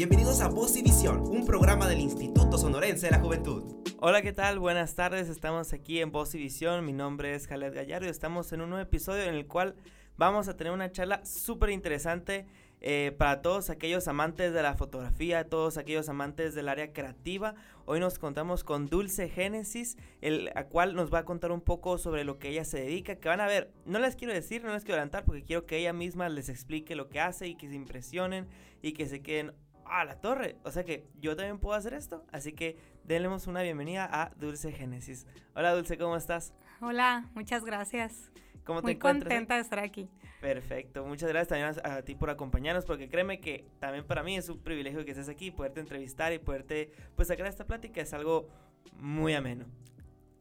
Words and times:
Bienvenidos 0.00 0.40
a 0.40 0.48
Voz 0.48 0.78
y 0.78 0.82
Visión, 0.82 1.20
un 1.28 1.44
programa 1.44 1.86
del 1.86 2.00
Instituto 2.00 2.56
Sonorense 2.56 3.04
de 3.04 3.12
la 3.12 3.20
Juventud. 3.20 3.84
Hola, 3.98 4.22
¿qué 4.22 4.32
tal? 4.32 4.58
Buenas 4.58 4.94
tardes. 4.94 5.28
Estamos 5.28 5.74
aquí 5.74 6.00
en 6.00 6.10
Voz 6.10 6.34
y 6.34 6.38
Visión. 6.38 6.86
Mi 6.86 6.94
nombre 6.94 7.34
es 7.34 7.46
Jaled 7.46 7.74
Gallardo 7.74 8.06
y 8.06 8.08
estamos 8.08 8.50
en 8.54 8.62
un 8.62 8.70
nuevo 8.70 8.82
episodio 8.82 9.24
en 9.24 9.34
el 9.34 9.46
cual 9.46 9.74
vamos 10.16 10.48
a 10.48 10.56
tener 10.56 10.72
una 10.72 10.90
charla 10.90 11.22
súper 11.26 11.68
interesante 11.68 12.46
eh, 12.80 13.14
para 13.18 13.42
todos 13.42 13.68
aquellos 13.68 14.08
amantes 14.08 14.54
de 14.54 14.62
la 14.62 14.74
fotografía, 14.74 15.46
todos 15.50 15.76
aquellos 15.76 16.08
amantes 16.08 16.54
del 16.54 16.70
área 16.70 16.94
creativa. 16.94 17.54
Hoy 17.84 18.00
nos 18.00 18.18
contamos 18.18 18.64
con 18.64 18.86
Dulce 18.86 19.28
Génesis, 19.28 19.98
el 20.22 20.46
la 20.46 20.66
cual 20.68 20.94
nos 20.94 21.12
va 21.12 21.18
a 21.18 21.24
contar 21.26 21.52
un 21.52 21.60
poco 21.60 21.98
sobre 21.98 22.24
lo 22.24 22.38
que 22.38 22.48
ella 22.48 22.64
se 22.64 22.80
dedica, 22.80 23.16
que 23.16 23.28
van 23.28 23.42
a 23.42 23.46
ver, 23.46 23.70
no 23.84 23.98
les 23.98 24.16
quiero 24.16 24.32
decir, 24.32 24.64
no 24.64 24.72
les 24.72 24.82
quiero 24.82 24.94
adelantar, 24.94 25.26
porque 25.26 25.42
quiero 25.42 25.66
que 25.66 25.76
ella 25.76 25.92
misma 25.92 26.30
les 26.30 26.48
explique 26.48 26.96
lo 26.96 27.10
que 27.10 27.20
hace 27.20 27.48
y 27.48 27.54
que 27.54 27.68
se 27.68 27.74
impresionen 27.74 28.48
y 28.80 28.92
que 28.92 29.04
se 29.04 29.20
queden 29.20 29.52
a 29.90 30.04
la 30.04 30.20
torre. 30.20 30.56
O 30.64 30.70
sea 30.70 30.84
que 30.84 31.06
yo 31.20 31.36
también 31.36 31.58
puedo 31.58 31.76
hacer 31.76 31.94
esto. 31.94 32.24
Así 32.32 32.52
que 32.52 32.76
denlemos 33.04 33.46
una 33.46 33.62
bienvenida 33.62 34.08
a 34.10 34.30
Dulce 34.36 34.72
Génesis. 34.72 35.26
Hola 35.54 35.74
Dulce, 35.74 35.98
¿cómo 35.98 36.16
estás? 36.16 36.52
Hola, 36.80 37.28
muchas 37.34 37.64
gracias. 37.64 38.30
¿Cómo 38.64 38.82
Muy 38.82 38.92
te 38.92 38.96
encuentras? 38.96 39.28
contenta 39.28 39.54
de 39.56 39.60
estar 39.62 39.78
aquí. 39.78 40.08
Perfecto, 40.40 41.04
muchas 41.04 41.28
gracias 41.28 41.48
también 41.48 41.84
a, 41.84 41.96
a 41.96 42.02
ti 42.02 42.14
por 42.14 42.30
acompañarnos, 42.30 42.86
porque 42.86 43.08
créeme 43.08 43.40
que 43.40 43.66
también 43.78 44.06
para 44.06 44.22
mí 44.22 44.36
es 44.36 44.48
un 44.48 44.58
privilegio 44.58 45.04
que 45.04 45.10
estés 45.10 45.28
aquí, 45.28 45.50
poderte 45.50 45.80
entrevistar 45.80 46.32
y 46.32 46.38
poderte 46.38 46.92
pues 47.16 47.28
sacar 47.28 47.46
esta 47.46 47.66
plática 47.66 48.00
es 48.00 48.12
algo 48.14 48.48
muy 48.96 49.34
ameno. 49.34 49.66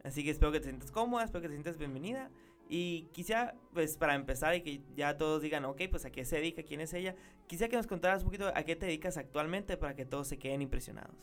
Así 0.04 0.24
que 0.24 0.30
espero 0.30 0.52
que 0.52 0.60
te 0.60 0.66
sientas 0.68 0.92
cómoda, 0.92 1.26
espero 1.26 1.42
que 1.42 1.48
te 1.50 1.54
sientas 1.56 1.78
bienvenida. 1.78 2.30
Y 2.72 3.10
quisiera, 3.14 3.56
pues 3.74 3.98
para 3.98 4.14
empezar 4.14 4.54
y 4.56 4.62
que 4.62 4.82
ya 4.96 5.18
todos 5.18 5.42
digan, 5.42 5.66
ok, 5.66 5.82
pues 5.90 6.06
a 6.06 6.12
qué 6.12 6.24
se 6.24 6.36
dedica, 6.36 6.62
quién 6.62 6.82
es 6.82 6.94
ella, 6.94 7.16
quisiera 7.48 7.68
que 7.70 7.78
nos 7.78 7.88
contaras 7.88 8.22
un 8.22 8.28
poquito 8.28 8.48
a 8.56 8.62
qué 8.64 8.76
te 8.76 8.86
dedicas 8.86 9.18
actualmente 9.18 9.76
para 9.76 9.96
que 9.96 10.06
todos 10.06 10.28
se 10.28 10.38
queden 10.38 10.62
impresionados. 10.62 11.16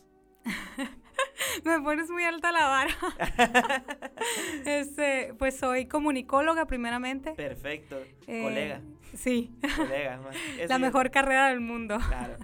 Me 1.64 1.80
pones 1.80 2.10
muy 2.10 2.24
alta 2.24 2.50
la 2.52 2.66
vara. 2.66 2.94
este, 4.64 5.34
pues 5.38 5.56
soy 5.56 5.86
comunicóloga 5.86 6.66
primeramente. 6.66 7.32
Perfecto, 7.32 7.98
Eh, 8.26 8.42
colega, 8.42 8.80
Sí, 9.14 9.54
colega. 9.76 10.18
más- 10.18 10.36
la 10.68 10.78
mejor 10.78 11.10
carrera 11.10 11.48
del 11.48 11.60
mundo. 11.60 11.98
Claro. 12.08 12.36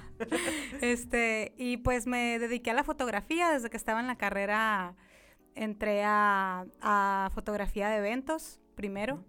Este, 0.80 1.52
y 1.58 1.78
pues 1.78 2.06
me 2.06 2.38
dediqué 2.38 2.70
a 2.70 2.74
la 2.74 2.84
fotografía 2.84 3.50
desde 3.50 3.68
que 3.68 3.76
estaba 3.76 4.00
en 4.00 4.06
la 4.06 4.16
carrera. 4.16 4.94
Entré 5.54 6.02
a, 6.04 6.64
a 6.80 7.30
fotografía 7.34 7.90
de 7.90 7.96
eventos 7.98 8.61
primero. 8.74 9.24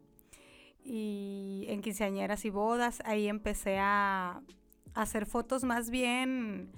Y 0.83 1.65
en 1.69 1.81
quinceañeras 1.81 2.43
y 2.45 2.49
bodas, 2.49 3.01
ahí 3.05 3.27
empecé 3.27 3.77
a, 3.79 4.41
a 4.93 5.01
hacer 5.01 5.25
fotos 5.25 5.63
más 5.63 5.89
bien 5.89 6.71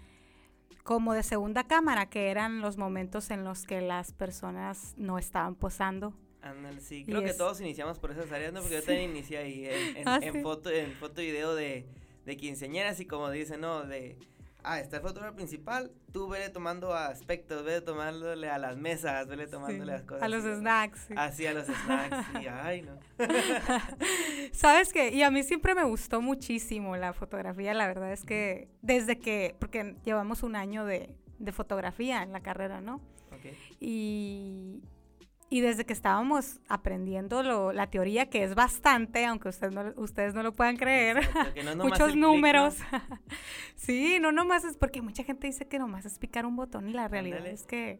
como 0.84 1.14
de 1.14 1.24
segunda 1.24 1.64
cámara, 1.66 2.08
que 2.10 2.30
eran 2.30 2.62
los 2.62 2.78
momentos 2.78 3.32
en 3.32 3.44
los 3.44 3.66
que 3.66 3.82
las 3.82 4.12
personas 4.12 4.94
no 4.98 5.18
estaban 5.18 5.56
posando. 5.56 6.14
Ándale, 6.44 6.80
sí, 6.80 7.04
creo 7.04 7.24
que 7.24 7.34
todos 7.34 7.60
iniciamos 7.60 7.98
por 7.98 8.12
esas 8.12 8.32
áreas, 8.32 8.54
¿no? 8.54 8.60
Porque 8.62 8.76
yo 8.76 8.84
también 8.84 9.10
inicié 9.10 9.40
ahí 9.40 9.66
en, 9.66 9.98
en, 9.98 10.04
Ah, 10.08 10.20
en 10.22 10.34
sí. 10.34 10.42
foto, 10.44 10.70
en 10.70 10.92
foto 10.92 11.24
y 11.24 11.26
video 11.26 11.56
de, 11.56 11.88
de 12.24 12.38
quinceañeras 12.38 13.00
y 13.00 13.08
como 13.08 13.32
dicen, 13.32 13.62
¿no? 13.62 13.84
De, 13.84 14.20
ah, 14.66 14.80
está 14.80 14.98
el 14.98 15.02
fotógrafo 15.04 15.36
principal, 15.36 15.92
tú 16.12 16.28
vele 16.28 16.50
tomando 16.50 16.94
aspectos, 16.94 17.64
vele 17.64 17.82
tomándole 17.82 18.50
a 18.50 18.58
las 18.58 18.76
mesas, 18.78 19.28
vele 19.28 19.48
tomándole 19.48 19.80
Sí, 19.80 19.86
las 19.86 20.02
cosas. 20.04 20.24
a 20.24 20.28
los 20.28 20.44
snacks. 20.44 21.00
sí. 21.08 21.14
Así 21.18 21.46
a 21.48 21.54
los 21.54 21.66
snacks, 21.68 22.28
sí, 22.34 22.48
ay, 22.52 22.82
no. 22.82 22.98
¿Sabes 24.52 24.92
qué? 24.94 25.10
Y 25.10 25.24
a 25.24 25.32
mí 25.32 25.44
siempre 25.44 25.76
me 25.76 25.84
gustó 25.84 26.22
muchísimo 26.22 26.96
la 26.98 27.14
fotografía, 27.14 27.74
la 27.74 27.88
verdad 27.88 28.12
es 28.12 28.24
que 28.24 28.70
desde 28.82 29.20
que, 29.20 29.56
porque 29.60 29.96
llevamos 30.04 30.44
un 30.44 30.56
año 30.56 30.86
de, 30.86 31.16
de 31.40 31.52
fotografía 31.52 32.24
en 32.24 32.32
la 32.32 32.42
carrera, 32.42 32.82
¿no? 32.82 32.96
Ok. 33.32 33.54
Y, 33.80 34.82
y 35.50 35.62
desde 35.62 35.86
que 35.86 35.94
estábamos 35.94 36.60
aprendiendo 36.68 37.44
lo- 37.44 37.72
la 37.72 37.88
teoría, 37.90 38.30
que 38.30 38.44
es 38.44 38.56
bastante, 38.56 39.25
aunque 39.25 39.50
ustedes 39.50 39.74
no, 39.74 39.94
ustedes 39.97 40.34
no 40.34 40.42
lo 40.44 40.53
puedan 40.53 40.75
creer, 40.78 41.18
Exacto, 41.19 41.64
no 41.75 41.84
muchos 41.86 42.16
números. 42.16 42.78
sí, 43.75 44.18
no 44.19 44.31
nomás 44.31 44.64
es 44.66 44.78
porque 44.78 45.02
mucha 45.02 45.24
gente 45.24 45.47
dice 45.47 45.68
que 45.68 45.80
nomás 45.80 46.06
es 46.06 46.18
picar 46.19 46.46
un 46.46 46.56
botón 46.56 46.90
y 46.90 46.94
la 46.94 47.08
realidad 47.08 47.38
Ándale. 47.40 47.56
es 47.56 47.64
que 47.68 48.00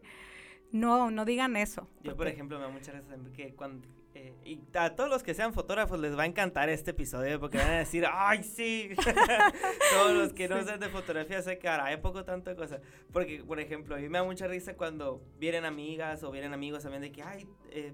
no, 0.72 1.10
no 1.10 1.24
digan 1.24 1.56
eso. 1.56 1.88
Yo, 2.02 2.16
por 2.16 2.26
ejemplo, 2.28 2.58
me 2.58 2.64
da 2.64 2.70
mucha 2.70 2.92
gracia 2.92 3.10
también 3.10 3.32
que 3.34 3.54
cuando... 3.54 3.86
eh, 4.16 4.32
y 4.46 4.60
a 4.78 4.96
todos 4.96 5.10
los 5.10 5.22
que 5.22 5.34
sean 5.34 5.52
fotógrafos 5.52 6.00
les 6.00 6.16
va 6.16 6.22
a 6.22 6.26
encantar 6.26 6.70
este 6.70 6.92
episodio 6.92 7.38
porque 7.38 7.58
van 7.58 7.68
a 7.68 7.78
decir, 7.78 8.06
¡ay, 8.10 8.42
sí! 8.42 8.90
todos 9.92 10.14
los 10.14 10.32
que 10.32 10.48
no 10.48 10.62
sean 10.62 10.80
de 10.80 10.88
fotografía 10.88 11.42
se 11.42 11.58
hay 11.62 11.98
poco 11.98 12.24
tanto 12.24 12.48
de 12.48 12.56
cosas. 12.56 12.80
Porque, 13.12 13.44
por 13.44 13.60
ejemplo, 13.60 13.94
a 13.94 13.98
mí 13.98 14.08
me 14.08 14.16
da 14.16 14.24
mucha 14.24 14.46
risa 14.46 14.74
cuando 14.74 15.22
vienen 15.38 15.66
amigas 15.66 16.22
o 16.22 16.30
vienen 16.30 16.54
amigos 16.54 16.82
también 16.82 17.02
de 17.02 17.12
que, 17.12 17.22
¡ay! 17.22 17.46
Eh, 17.70 17.92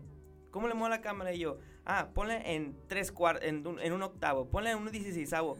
¿Cómo 0.53 0.69
le 0.69 0.75
muevo 0.75 0.91
la 0.91 1.00
cámara? 1.00 1.32
Y 1.32 1.41
yo, 1.41 1.59
ah, 1.87 2.11
ponle 2.15 2.55
en 2.55 2.77
tres 2.87 3.11
cuartos, 3.11 3.44
en, 3.44 3.65
en 3.81 3.93
un 3.93 4.03
octavo, 4.03 4.49
ponle 4.49 4.71
en 4.71 4.78
un 4.78 4.93
dieciséisavo. 4.93 5.56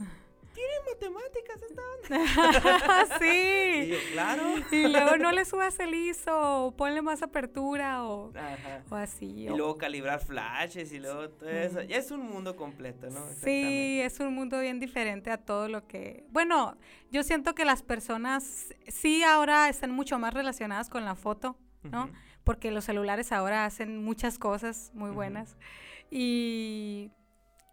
¿Tienen 0.55 0.79
matemáticas 0.91 1.63
esta? 1.63 1.83
Y 3.25 3.85
sí. 3.85 3.89
yo, 3.91 3.97
claro. 4.13 4.43
Y 4.71 4.89
luego 4.89 5.17
no 5.17 5.33
le 5.33 5.45
subas 5.45 5.79
el 5.81 5.95
ISO, 5.95 6.67
o 6.67 6.77
ponle 6.77 7.01
más 7.03 7.23
apertura 7.23 8.05
o, 8.05 8.33
Ajá. 8.37 8.83
o 8.91 8.95
así. 8.95 9.27
Y 9.45 9.49
o- 9.49 9.57
luego 9.57 9.79
calibrar 9.79 10.21
flashes 10.21 10.93
y 10.93 10.99
luego 10.99 11.31
todo 11.31 11.49
eso. 11.51 11.83
Ya 11.83 11.97
es 11.97 12.11
un 12.11 12.21
mundo 12.29 12.57
completo, 12.57 13.09
¿no? 13.11 13.21
Sí, 13.43 14.01
es 14.03 14.21
un 14.21 14.35
mundo 14.35 14.61
bien 14.61 14.79
diferente 14.81 15.31
a 15.31 15.39
todo 15.39 15.69
lo 15.69 15.87
que... 15.87 16.25
Bueno, 16.31 16.77
yo 17.11 17.23
siento 17.23 17.55
que 17.55 17.65
las 17.65 17.83
personas 17.83 18.75
sí 18.89 19.23
ahora 19.23 19.69
están 19.69 19.91
mucho 19.93 20.19
más 20.19 20.35
relacionadas 20.35 20.89
con 20.91 21.05
la 21.05 21.15
foto, 21.15 21.57
¿no? 21.83 22.11
Porque 22.45 22.71
los 22.71 22.85
celulares 22.85 23.33
ahora 23.33 23.65
hacen 23.65 24.05
muchas 24.05 24.39
cosas 24.39 24.91
muy 24.95 25.11
buenas. 25.11 25.57
Y, 26.11 27.11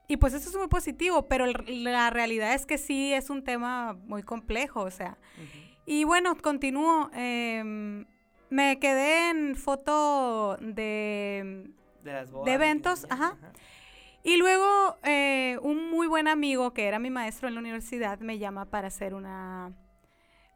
y 0.10 0.18
pues 0.18 0.34
eso 0.34 0.50
es 0.50 0.56
muy 0.58 0.68
positivo, 0.68 1.28
pero 1.28 1.46
el- 1.46 1.84
la 1.86 2.10
realidad 2.10 2.54
es 2.54 2.66
que 2.66 2.78
sí 2.78 3.14
es 3.14 3.30
un 3.30 3.44
tema 3.46 3.94
muy 4.06 4.24
complejo, 4.24 4.82
o 4.82 4.92
sea. 4.92 5.18
Y 5.86 6.04
bueno, 6.04 6.36
continúo. 6.36 7.10
em, 7.14 8.06
me 8.50 8.80
quedé 8.80 9.30
en 9.30 9.56
foto 9.56 10.58
de 10.60 11.72
De 12.04 12.12
las 12.14 12.32
bodas. 12.32 12.46
de 12.46 12.54
eventos, 12.54 13.08
ajá. 13.10 13.38
Y 14.24 14.38
luego 14.38 14.98
eh, 15.04 15.58
un 15.62 15.90
muy 15.92 16.08
buen 16.08 16.28
amigo 16.28 16.74
que 16.74 16.86
era 16.88 17.00
mi 17.00 17.10
maestro 17.10 17.48
en 17.48 17.54
la 17.54 17.60
universidad 17.62 18.20
me 18.20 18.38
llama 18.38 18.66
para 18.66 18.88
hacer 18.88 19.14
una 19.14 19.72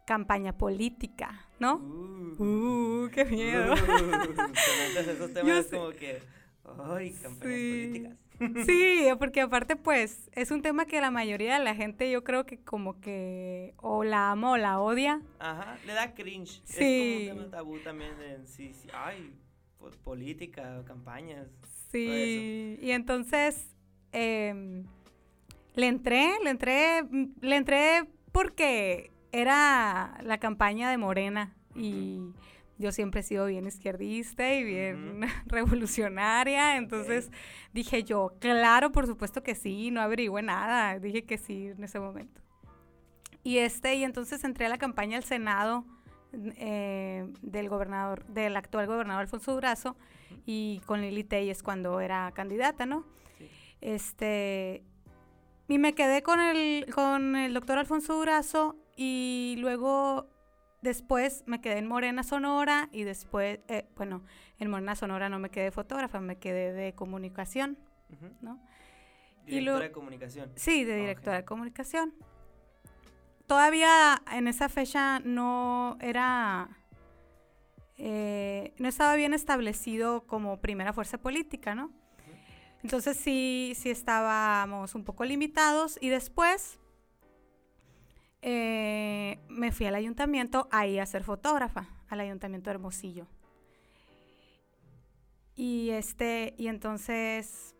campaña 0.05 0.57
política, 0.57 1.47
¿no? 1.59 1.75
Uh, 1.75 2.35
Uh, 2.43 3.09
qué 3.11 3.23
miedo. 3.25 3.73
Uh, 3.73 4.99
esos 4.99 5.33
temas 5.33 5.69
Yo 5.71 5.77
como 5.79 5.91
que. 5.91 6.21
Ay, 6.65 7.11
campañas 7.11 7.55
Sí. 7.57 7.89
políticas. 7.93 8.17
Sí, 8.65 9.07
porque 9.19 9.41
aparte 9.41 9.75
pues 9.75 10.29
es 10.33 10.51
un 10.51 10.61
tema 10.61 10.85
que 10.85 10.99
la 10.99 11.11
mayoría 11.11 11.57
de 11.59 11.63
la 11.63 11.75
gente 11.75 12.09
yo 12.11 12.23
creo 12.23 12.45
que 12.45 12.57
como 12.57 12.99
que 12.99 13.73
o 13.77 14.03
la 14.03 14.31
ama 14.31 14.51
o 14.51 14.57
la 14.57 14.79
odia. 14.81 15.21
Ajá, 15.39 15.77
le 15.85 15.93
da 15.93 16.13
cringe. 16.13 16.61
Sí. 16.65 16.83
Es 16.83 17.29
como 17.29 17.35
un 17.35 17.41
tema 17.47 17.51
tabú 17.51 17.77
también 17.79 18.17
de 18.17 18.45
sí, 18.47 18.73
sí. 18.73 18.89
Ay, 18.93 19.33
po- 19.77 19.91
política, 20.03 20.83
campañas. 20.85 21.47
Sí, 21.91 22.79
y 22.81 22.91
entonces 22.91 23.69
em, 24.11 24.83
le 25.75 25.87
entré, 25.87 26.33
le 26.43 26.49
entré, 26.49 27.03
mm, 27.03 27.25
le 27.41 27.55
entré 27.55 28.09
porque 28.31 29.11
era 29.31 30.17
la 30.23 30.39
campaña 30.39 30.89
de 30.89 30.97
Morena 30.97 31.55
y 31.75 32.19
yo 32.77 32.91
siempre 32.91 33.21
he 33.21 33.23
sido 33.23 33.45
bien 33.45 33.65
izquierdista 33.67 34.53
y 34.53 34.63
bien 34.63 35.21
revolucionaria, 35.45 36.77
entonces 36.77 37.31
dije 37.73 38.03
yo, 38.03 38.33
claro, 38.39 38.91
por 38.91 39.07
supuesto 39.07 39.43
que 39.43 39.55
sí, 39.55 39.91
no 39.91 40.01
averigüé 40.01 40.41
nada, 40.41 40.99
dije 40.99 41.23
que 41.23 41.37
sí 41.37 41.67
en 41.67 41.83
ese 41.83 41.99
momento. 41.99 42.41
Y 43.43 43.57
este, 43.57 43.95
y 43.95 44.03
entonces 44.03 44.43
entré 44.43 44.65
a 44.65 44.69
la 44.69 44.77
campaña 44.77 45.17
al 45.17 45.23
Senado 45.23 45.85
eh, 46.33 47.27
del 47.41 47.69
gobernador, 47.69 48.25
del 48.25 48.55
actual 48.55 48.87
gobernador 48.87 49.21
Alfonso 49.21 49.53
Durazo, 49.53 49.97
y 50.45 50.81
con 50.85 51.01
Lili 51.01 51.23
Telles 51.23 51.61
cuando 51.61 51.99
era 51.99 52.31
candidata, 52.33 52.85
¿no? 52.85 53.05
Sí. 53.37 53.49
Este, 53.81 54.83
y 55.67 55.77
me 55.77 55.93
quedé 55.93 56.23
con 56.23 56.39
el, 56.39 56.85
con 56.93 57.35
el 57.35 57.53
doctor 57.53 57.77
Alfonso 57.77 58.15
Durazo 58.15 58.75
y 58.95 59.55
luego 59.59 60.27
después 60.83 61.43
me 61.47 61.59
quedé 61.61 61.77
en 61.79 61.87
Morena 61.87 62.21
Sonora 62.23 62.89
y 62.91 63.03
después, 63.03 63.59
eh, 63.67 63.87
bueno, 63.95 64.23
en 64.59 64.69
Morena 64.69 64.95
Sonora 64.95 65.29
no 65.29 65.39
me 65.39 65.49
quedé 65.49 65.71
fotógrafa, 65.71 66.19
me 66.19 66.37
quedé 66.37 66.71
de 66.73 66.93
comunicación. 66.93 67.77
¿no? 68.41 68.61
Y 69.47 69.51
Directora 69.59 69.79
lo- 69.79 69.83
de 69.85 69.91
comunicación. 69.91 70.51
Sí, 70.55 70.83
de 70.83 70.95
directora 70.97 71.37
de 71.37 71.45
comunicación. 71.45 72.13
Todavía 73.47 74.21
en 74.31 74.47
esa 74.47 74.69
fecha 74.69 75.19
no 75.19 75.97
era, 75.99 76.69
eh, 77.97 78.73
no 78.77 78.87
estaba 78.87 79.15
bien 79.15 79.33
establecido 79.33 80.25
como 80.27 80.59
primera 80.61 80.93
fuerza 80.93 81.17
política, 81.17 81.75
¿no? 81.75 81.91
Entonces 82.83 83.17
sí, 83.17 83.73
sí 83.75 83.89
estábamos 83.89 84.95
un 84.95 85.03
poco 85.03 85.23
limitados 85.25 85.97
y 86.01 86.09
después 86.09 86.79
me 89.63 89.71
fui 89.71 89.85
al 89.85 89.95
ayuntamiento 89.95 90.67
ahí 90.71 90.99
a 90.99 91.05
ser 91.05 91.23
fotógrafa, 91.23 91.87
al 92.09 92.19
ayuntamiento 92.19 92.69
de 92.69 92.73
Hermosillo. 92.73 93.27
Y 95.55 95.91
este, 95.91 96.53
y 96.57 96.67
entonces, 96.67 97.73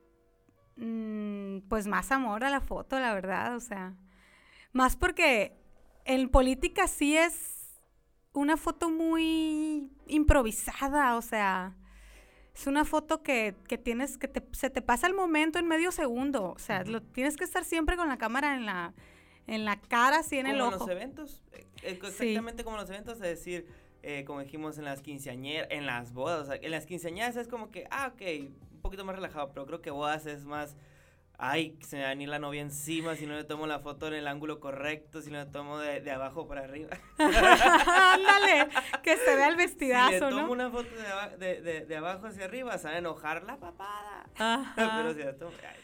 mm, 0.77 1.57
pues 1.68 1.85
más 1.88 2.09
amor 2.13 2.45
a 2.45 2.50
la 2.50 2.62
foto, 2.62 2.97
la 3.01 3.13
verdad, 3.13 3.57
o 3.57 3.59
sea, 3.59 3.97
más 4.71 4.95
porque 4.95 5.57
en 6.06 6.30
política 6.30 6.88
sí 6.88 7.18
es 7.18 7.81
una 8.31 8.56
foto 8.56 8.89
muy 8.89 9.91
improvisada, 10.07 11.18
o 11.18 11.21
sea, 11.21 11.75
es 12.56 12.65
una 12.65 12.86
foto 12.86 13.24
que, 13.24 13.57
que 13.68 13.77
tienes, 13.77 14.18
que 14.18 14.29
te- 14.29 14.47
se 14.56 14.69
te 14.69 14.81
pasa 14.81 15.06
el 15.07 15.13
momento 15.15 15.59
en 15.59 15.68
medio 15.68 15.91
segundo, 15.91 16.51
o 16.51 16.59
sea, 16.59 16.86
lo, 16.86 17.01
tienes 17.01 17.36
que 17.36 17.44
estar 17.44 17.65
siempre 17.65 17.97
con 17.97 18.07
la 18.07 18.18
cámara 18.18 18.56
en 18.56 18.65
la, 18.65 18.94
en 19.48 19.66
la 19.66 19.80
cara, 19.80 20.19
así 20.19 20.38
en 20.40 20.48
el 20.48 20.54
como 20.57 20.68
en 20.69 20.74
ojo. 20.75 20.86
los 20.88 20.95
eventos, 20.95 21.44
eh, 21.51 21.66
eh, 21.84 22.00
Sí. 22.01 22.07
exactamente 22.07 22.63
como 22.63 22.78
en 22.78 22.81
los 22.81 22.90
eventos, 22.90 23.16
es 23.16 23.22
decir, 23.22 23.68
eh, 24.04 24.24
como 24.25 24.40
dijimos 24.42 24.78
en 24.78 24.86
las 24.86 25.01
quinceañeras, 25.01 25.68
en 25.72 25.86
las 25.86 26.13
bodas, 26.13 26.42
o 26.42 26.45
sea, 26.51 26.56
en 26.62 26.72
las 26.72 26.86
quinceañeras 26.86 27.36
es 27.38 27.48
como 27.48 27.72
que, 27.72 27.86
ah, 27.92 28.12
ok, 28.13 28.22
un 28.74 28.81
poquito 28.81 29.06
más 29.06 29.16
relajado, 29.16 29.51
pero 29.54 29.66
creo 29.66 29.81
que 29.81 29.92
bodas 29.92 30.25
es 30.25 30.44
más, 30.45 30.75
ay, 31.38 31.78
se 31.81 31.95
me 31.98 32.01
va 32.04 32.10
a 32.10 32.12
venir 32.12 32.30
la 32.30 32.40
novia 32.40 32.62
encima 32.62 33.16
si 33.16 33.25
no 33.25 33.34
le 33.36 33.44
tomo 33.44 33.66
la 33.68 33.80
foto 33.80 34.07
en 34.07 34.13
el 34.13 34.28
ángulo 34.28 34.60
correcto, 34.60 35.22
si 35.22 35.31
no 35.31 35.40
le 35.44 35.50
tomo 35.50 35.78
de, 35.80 36.00
de 36.01 36.12
abajo 36.12 36.48
para 36.48 36.62
arriba. 36.63 36.89
Ándale, 37.18 38.69
que 39.04 39.18
se 39.18 39.36
vea 39.36 39.48
el 39.48 39.54
si 39.54 39.57
le 39.60 39.66
vestidazo, 39.66 40.30
tomo 40.30 40.42
¿no? 40.48 40.51
una 40.51 40.69
foto 40.69 40.89
de, 40.89 41.38
de- 41.38 41.62
de- 41.62 41.86
de 41.86 41.96
abajo 41.98 42.28
hacia 42.28 42.46
arriba, 42.46 42.78
se 42.78 42.88
va 42.88 42.94
a 42.94 42.98
enojar 42.98 43.44
la 43.44 43.57
papada. 43.57 44.25
Ajá. 44.38 44.74
pero 44.75 45.13
si 45.13 45.19
la 45.24 45.36
tomo, 45.38 45.51
ay, 45.68 45.80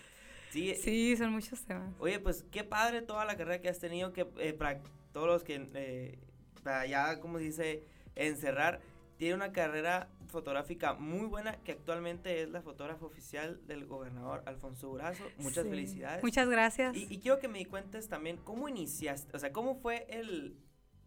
sí, 0.52 0.76
Sí, 0.76 1.16
son 1.18 1.32
muchos 1.32 1.62
temas. 1.64 1.94
Oye, 2.00 2.20
pues 2.20 2.44
qué 2.52 2.64
padre 2.64 3.02
toda 3.02 3.26
la 3.26 3.36
carrera 3.38 3.62
que 3.62 3.70
has 3.70 3.80
tenido, 3.80 4.14
que 4.14 4.28
eh, 4.38 4.54
para 4.54 4.80
todos 5.12 5.28
los 5.28 5.44
que, 5.44 5.68
eh, 5.74 6.20
para 6.64 6.86
ya, 6.86 7.20
como 7.20 7.38
dice, 7.38 7.84
encerrar, 8.16 8.80
tiene 9.18 9.36
una 9.36 9.52
carrera 9.52 10.08
fotográfica 10.28 10.94
muy 10.94 11.26
buena, 11.26 11.58
que 11.64 11.72
actualmente 11.74 12.42
es 12.42 12.50
la 12.50 12.62
fotógrafa 12.62 13.06
oficial 13.06 13.60
del 13.68 13.86
gobernador 13.86 14.44
Alfonso 14.46 14.88
Durazo. 14.88 15.24
Muchas 15.38 15.64
Sí. 15.66 15.70
felicidades. 15.70 16.24
Muchas 16.24 16.48
gracias. 16.48 16.96
Y, 16.96 17.08
y 17.10 17.18
quiero 17.20 17.40
que 17.40 17.48
me 17.48 17.66
cuentes 17.66 18.08
también 18.08 18.38
cómo 18.38 18.70
iniciaste, 18.70 19.36
o 19.36 19.40
sea, 19.40 19.52
cómo 19.52 19.76
fue 19.76 20.06
el, 20.10 20.56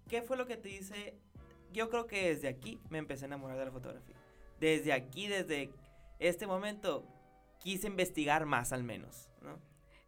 qué 0.09 0.23
fue 0.23 0.37
lo 0.37 0.47
que 0.47 0.57
te 0.57 0.69
dice, 0.69 1.15
yo 1.73 1.89
creo 1.89 2.07
que 2.07 2.29
desde 2.35 2.49
aquí 2.49 2.79
me 2.91 2.99
empecé 2.99 3.25
a 3.25 3.29
enamorar 3.29 3.57
de 3.59 3.65
la 3.67 3.71
fotografía. 3.71 4.17
Desde 4.61 4.93
aquí, 4.93 5.29
desde 5.29 5.71
este 6.19 6.47
momento, 6.47 7.07
quise 7.61 7.87
investigar 7.87 8.45
más 8.45 8.73
al 8.73 8.83
menos, 8.85 9.29
¿no? 9.43 9.59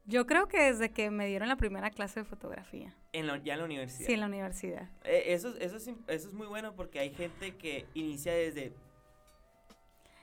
Yo 0.07 0.27
creo 0.27 0.49
que 0.49 0.61
desde 0.61 0.91
que 0.93 1.11
me 1.11 1.27
dieron 1.27 1.49
la 1.49 1.57
primera 1.57 1.91
clase 1.91 2.21
de 2.21 2.25
fotografía. 2.27 2.95
En 3.13 3.27
la- 3.27 3.39
ya 3.43 3.55
en 3.55 3.61
la 3.61 3.65
universidad. 3.65 4.07
Sí, 4.07 4.13
en 4.13 4.21
la 4.21 4.27
universidad. 4.27 4.91
Eh, 5.05 5.25
eso, 5.29 5.49
es- 5.49 5.57
eso, 5.61 5.77
es, 5.77 5.87
eso 5.89 6.29
es 6.29 6.35
muy 6.35 6.47
bueno 6.47 6.75
porque 6.75 6.99
hay 6.99 7.11
gente 7.15 7.57
que 7.57 7.87
inicia 7.95 8.35
desde 8.35 8.73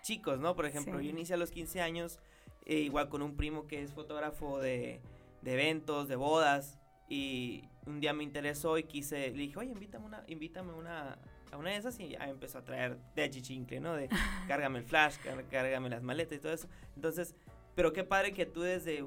chicos, 0.01 0.39
¿no? 0.39 0.55
Por 0.55 0.65
ejemplo, 0.65 0.99
Sí. 0.99 1.05
yo 1.05 1.09
inicié 1.11 1.35
a 1.35 1.37
los 1.37 1.51
15 1.51 1.81
años, 1.81 2.19
eh, 2.65 2.75
igual 2.77 3.09
con 3.09 3.21
un 3.21 3.35
primo 3.35 3.67
que 3.67 3.81
es 3.81 3.91
fotógrafo 3.93 4.59
de, 4.59 5.01
de 5.41 5.53
eventos, 5.53 6.07
de 6.07 6.15
bodas, 6.15 6.77
y 7.09 7.63
un 7.85 7.99
día 7.99 8.13
me 8.13 8.23
interesó 8.23 8.77
y 8.77 8.83
quise, 8.83 9.29
le 9.31 9.37
dije, 9.43 9.57
oye, 9.59 9.71
invítame 9.71 10.05
una, 10.05 10.23
invítame 10.27 10.73
una, 10.73 11.17
a 11.51 11.57
una 11.57 11.71
de 11.71 11.77
esas 11.77 11.99
y 11.99 12.09
ya 12.09 12.29
empezó 12.29 12.59
a 12.59 12.63
traer 12.63 12.97
de 13.15 13.23
achichincle, 13.23 13.79
¿no? 13.79 13.93
De 13.95 14.09
cárgame 14.47 14.79
el 14.79 14.85
flash, 14.85 15.15
cárgame 15.49 15.89
las 15.89 16.01
maletas 16.03 16.37
y 16.37 16.41
todo 16.41 16.53
eso. 16.53 16.67
Entonces, 16.95 17.35
pero 17.75 17.94
qué 17.94 18.03
padre 18.03 18.33
que 18.33 18.45
tú 18.45 18.62
desde 18.62 19.06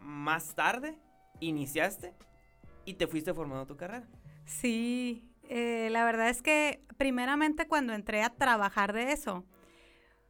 más 0.00 0.54
tarde 0.54 0.98
iniciaste 1.40 2.14
y 2.84 2.94
te 2.94 3.06
fuiste 3.06 3.34
formando 3.34 3.66
tu 3.66 3.76
carrera. 3.76 4.06
Sí, 4.44 5.28
eh, 5.48 5.88
la 5.90 6.04
verdad 6.04 6.28
es 6.28 6.42
que 6.42 6.80
primeramente 6.96 7.66
cuando 7.66 7.92
entré 7.92 8.22
a 8.22 8.30
trabajar 8.30 8.92
de 8.92 9.12
eso, 9.12 9.44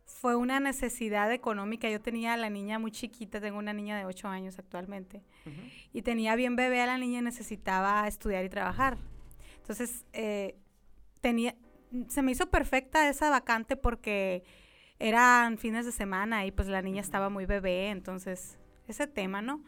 fue 0.05 0.37
una 0.37 0.61
necesidad 0.61 1.31
económica. 1.33 1.91
Yo 1.91 2.00
tenía 2.00 2.33
a 2.35 2.37
la 2.37 2.49
niña 2.49 2.79
muy 2.79 2.91
chiquita, 2.93 3.41
tengo 3.41 3.59
una 3.59 3.73
niña 3.73 3.99
de 3.99 4.06
8 4.06 4.29
años 4.29 4.59
actualmente, 4.59 5.23
y 5.93 6.03
tenía 6.03 6.37
bien 6.37 6.56
bebé 6.56 6.81
a 6.81 6.87
la 6.87 6.97
niña 6.97 7.19
y 7.19 7.23
necesitaba 7.23 8.06
estudiar 8.06 8.44
y 8.44 8.49
trabajar. 8.49 8.99
Entonces, 9.59 10.05
eh, 10.12 10.56
tenía, 11.21 11.56
se 12.09 12.23
me 12.23 12.32
hizo 12.32 12.49
perfecta 12.50 13.09
esa 13.09 13.31
vacante 13.31 13.77
porque 13.77 14.44
eran 14.98 15.58
fines 15.58 15.84
de 15.84 15.93
semana 15.93 16.46
y 16.46 16.52
pues 16.52 16.69
la 16.69 16.82
niña 16.82 17.00
estaba 17.00 17.28
muy 17.28 17.46
bebé, 17.46 17.90
entonces 17.90 18.58
ese 18.88 19.06
tema, 19.06 19.43
¿no? 19.43 19.62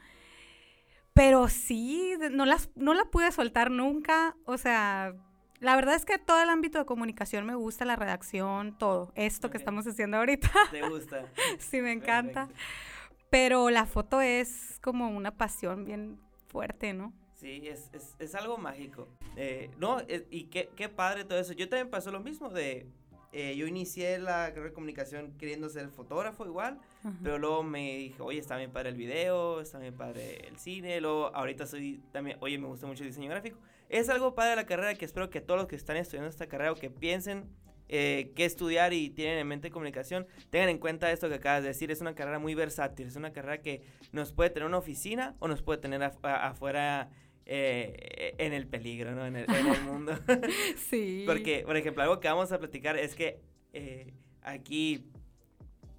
Pero 1.13 1.49
sí, 1.49 2.15
no, 2.31 2.47
las, 2.47 2.71
no 2.77 2.95
la 2.95 3.05
pude 3.07 3.33
soltar 3.33 3.71
nunca, 3.71 4.37
o 4.45 4.57
sea, 4.57 5.15
la 5.61 5.75
verdad 5.75 5.97
es 5.97 6.05
que 6.05 6.19
todo 6.19 6.41
el 6.41 6.49
ámbito 6.49 6.79
de 6.79 6.85
comunicación 6.85 7.45
me 7.45 7.57
gusta, 7.57 7.85
la 7.85 7.97
redacción, 7.97 8.79
todo, 8.79 9.13
esto 9.17 9.51
que 9.51 9.59
estamos 9.59 9.87
haciendo 9.87 10.19
ahorita, 10.19 10.51
¿Te 10.71 10.89
gusta? 10.89 11.27
sí 11.59 11.81
me 11.81 11.93
encanta, 11.93 12.47
Perfecto. 12.47 13.27
pero 13.31 13.71
la 13.71 13.87
foto 13.87 14.21
es 14.21 14.79
como 14.81 15.09
una 15.09 15.37
pasión 15.37 15.85
bien 15.85 16.21
fuerte, 16.47 16.95
¿no? 16.95 17.13
Sí, 17.35 17.69
es, 17.69 17.91
es, 17.93 18.17
es 18.19 18.35
algo 18.35 18.59
mágico. 18.59 19.09
Eh, 19.37 19.71
no, 19.79 20.01
eh, 20.01 20.27
y 20.29 20.45
qué, 20.45 20.71
qué 20.75 20.89
padre 20.89 21.25
todo 21.25 21.39
eso. 21.39 21.53
Yo 21.53 21.69
también 21.69 21.89
pasó 21.89 22.11
lo 22.11 22.19
mismo 22.19 22.49
de... 22.49 22.89
eh, 23.33 23.55
yo 23.57 23.67
inicié 23.67 24.19
la 24.19 24.49
carrera 24.49 24.69
de 24.69 24.73
comunicación 24.73 25.33
queriendo 25.39 25.69
ser 25.69 25.89
fotógrafo 25.91 26.47
igual, 26.47 26.79
Ajá. 27.05 27.17
pero 27.23 27.39
luego 27.39 27.63
me 27.63 27.97
dije, 27.99 28.23
oye, 28.23 28.39
está 28.39 28.57
bien 28.57 28.73
padre 28.73 28.91
el 28.91 28.97
video, 28.97 29.61
está 29.61 29.79
bien 29.79 29.95
padre 29.95 30.49
el 30.49 30.57
cine, 30.59 31.01
luego 31.01 31.35
ahorita 31.35 31.67
soy 31.67 32.01
también, 32.13 32.39
oye, 32.41 32.59
me 32.59 32.67
gusta 32.67 32.87
mucho 32.87 33.03
el 33.03 33.11
diseño 33.11 33.31
gráfico. 33.31 33.59
Es 33.89 34.09
algo 34.09 34.35
padre 34.35 34.57
la 34.57 34.67
carrera 34.67 34.95
que 34.95 35.05
espero 35.05 35.31
que 35.31 35.41
todos 35.41 35.59
los 35.61 35.69
que 35.69 35.77
están 35.77 35.97
estudiando 35.97 36.29
esta 36.29 36.47
carrera 36.47 36.73
o 36.73 36.75
que 36.75 36.91
piensen 36.91 37.45
eh, 37.91 38.33
qué 38.37 38.45
estudiar 38.45 38.93
y 38.93 39.09
tienen 39.09 39.39
en 39.39 39.47
mente 39.47 39.71
comunicación, 39.71 40.27
tengan 40.51 40.69
en 40.69 40.79
cuenta 40.79 41.11
esto 41.11 41.29
que 41.29 41.37
acabas 41.37 41.63
de 41.63 41.69
decir, 41.69 41.91
es 41.91 42.03
una 42.03 42.15
carrera 42.15 42.39
muy 42.39 42.55
versátil, 42.55 43.07
es 43.07 43.17
una 43.17 43.33
carrera 43.33 43.63
que 43.63 43.83
nos 44.13 44.33
puede 44.33 44.51
tener 44.51 44.65
en 44.65 44.69
una 44.69 44.79
oficina 44.79 45.37
o 45.39 45.49
nos 45.49 45.63
puede 45.63 45.81
tener 45.81 46.03
afuera 46.03 47.11
eh, 47.51 48.35
en 48.37 48.53
el 48.53 48.67
peligro, 48.67 49.13
¿no? 49.13 49.25
En 49.25 49.37
el, 49.37 49.51
en 49.51 49.67
el 49.67 49.83
mundo. 49.83 50.13
Sí. 50.91 51.25
Porque, 51.27 51.63
por 51.67 51.77
ejemplo, 51.79 52.03
algo 52.03 52.21
que 52.21 52.29
vamos 52.29 52.53
a 52.53 52.59
platicar 52.59 52.99
es 52.99 53.15
que 53.15 53.41
eh, 53.73 54.13
aquí 54.43 55.11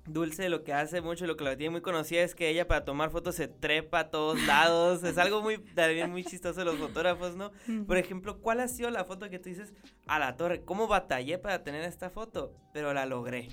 Dulce 0.05 0.47
lo 0.49 0.63
que 0.63 0.73
hace 0.73 1.01
mucho, 1.01 1.25
lo 1.25 1.35
que 1.35 1.43
la 1.43 1.57
tiene 1.57 1.71
muy 1.71 1.81
conocida 1.81 2.21
es 2.21 2.35
que 2.35 2.49
ella 2.49 2.67
para 2.67 2.85
tomar 2.85 3.09
fotos 3.09 3.35
se 3.35 3.47
trepa 3.47 3.99
a 3.99 4.09
todos 4.11 4.39
lados. 4.47 5.03
es 5.03 5.17
algo 5.17 5.41
muy, 5.41 5.57
también 5.57 6.11
muy 6.11 6.23
chistoso 6.23 6.59
de 6.59 6.65
los 6.65 6.77
fotógrafos, 6.77 7.35
¿no? 7.35 7.51
Por 7.87 7.97
ejemplo, 7.97 8.39
¿cuál 8.41 8.59
ha 8.59 8.67
sido 8.67 8.91
la 8.91 9.03
foto 9.03 9.27
que 9.31 9.39
tú 9.39 9.49
dices 9.49 9.73
a 10.05 10.19
la 10.19 10.37
torre? 10.37 10.63
¿Cómo 10.63 10.87
batallé 10.87 11.39
para 11.39 11.63
tener 11.63 11.81
esta 11.81 12.11
foto? 12.11 12.53
Pero 12.73 12.93
la 12.93 13.07
logré. 13.07 13.49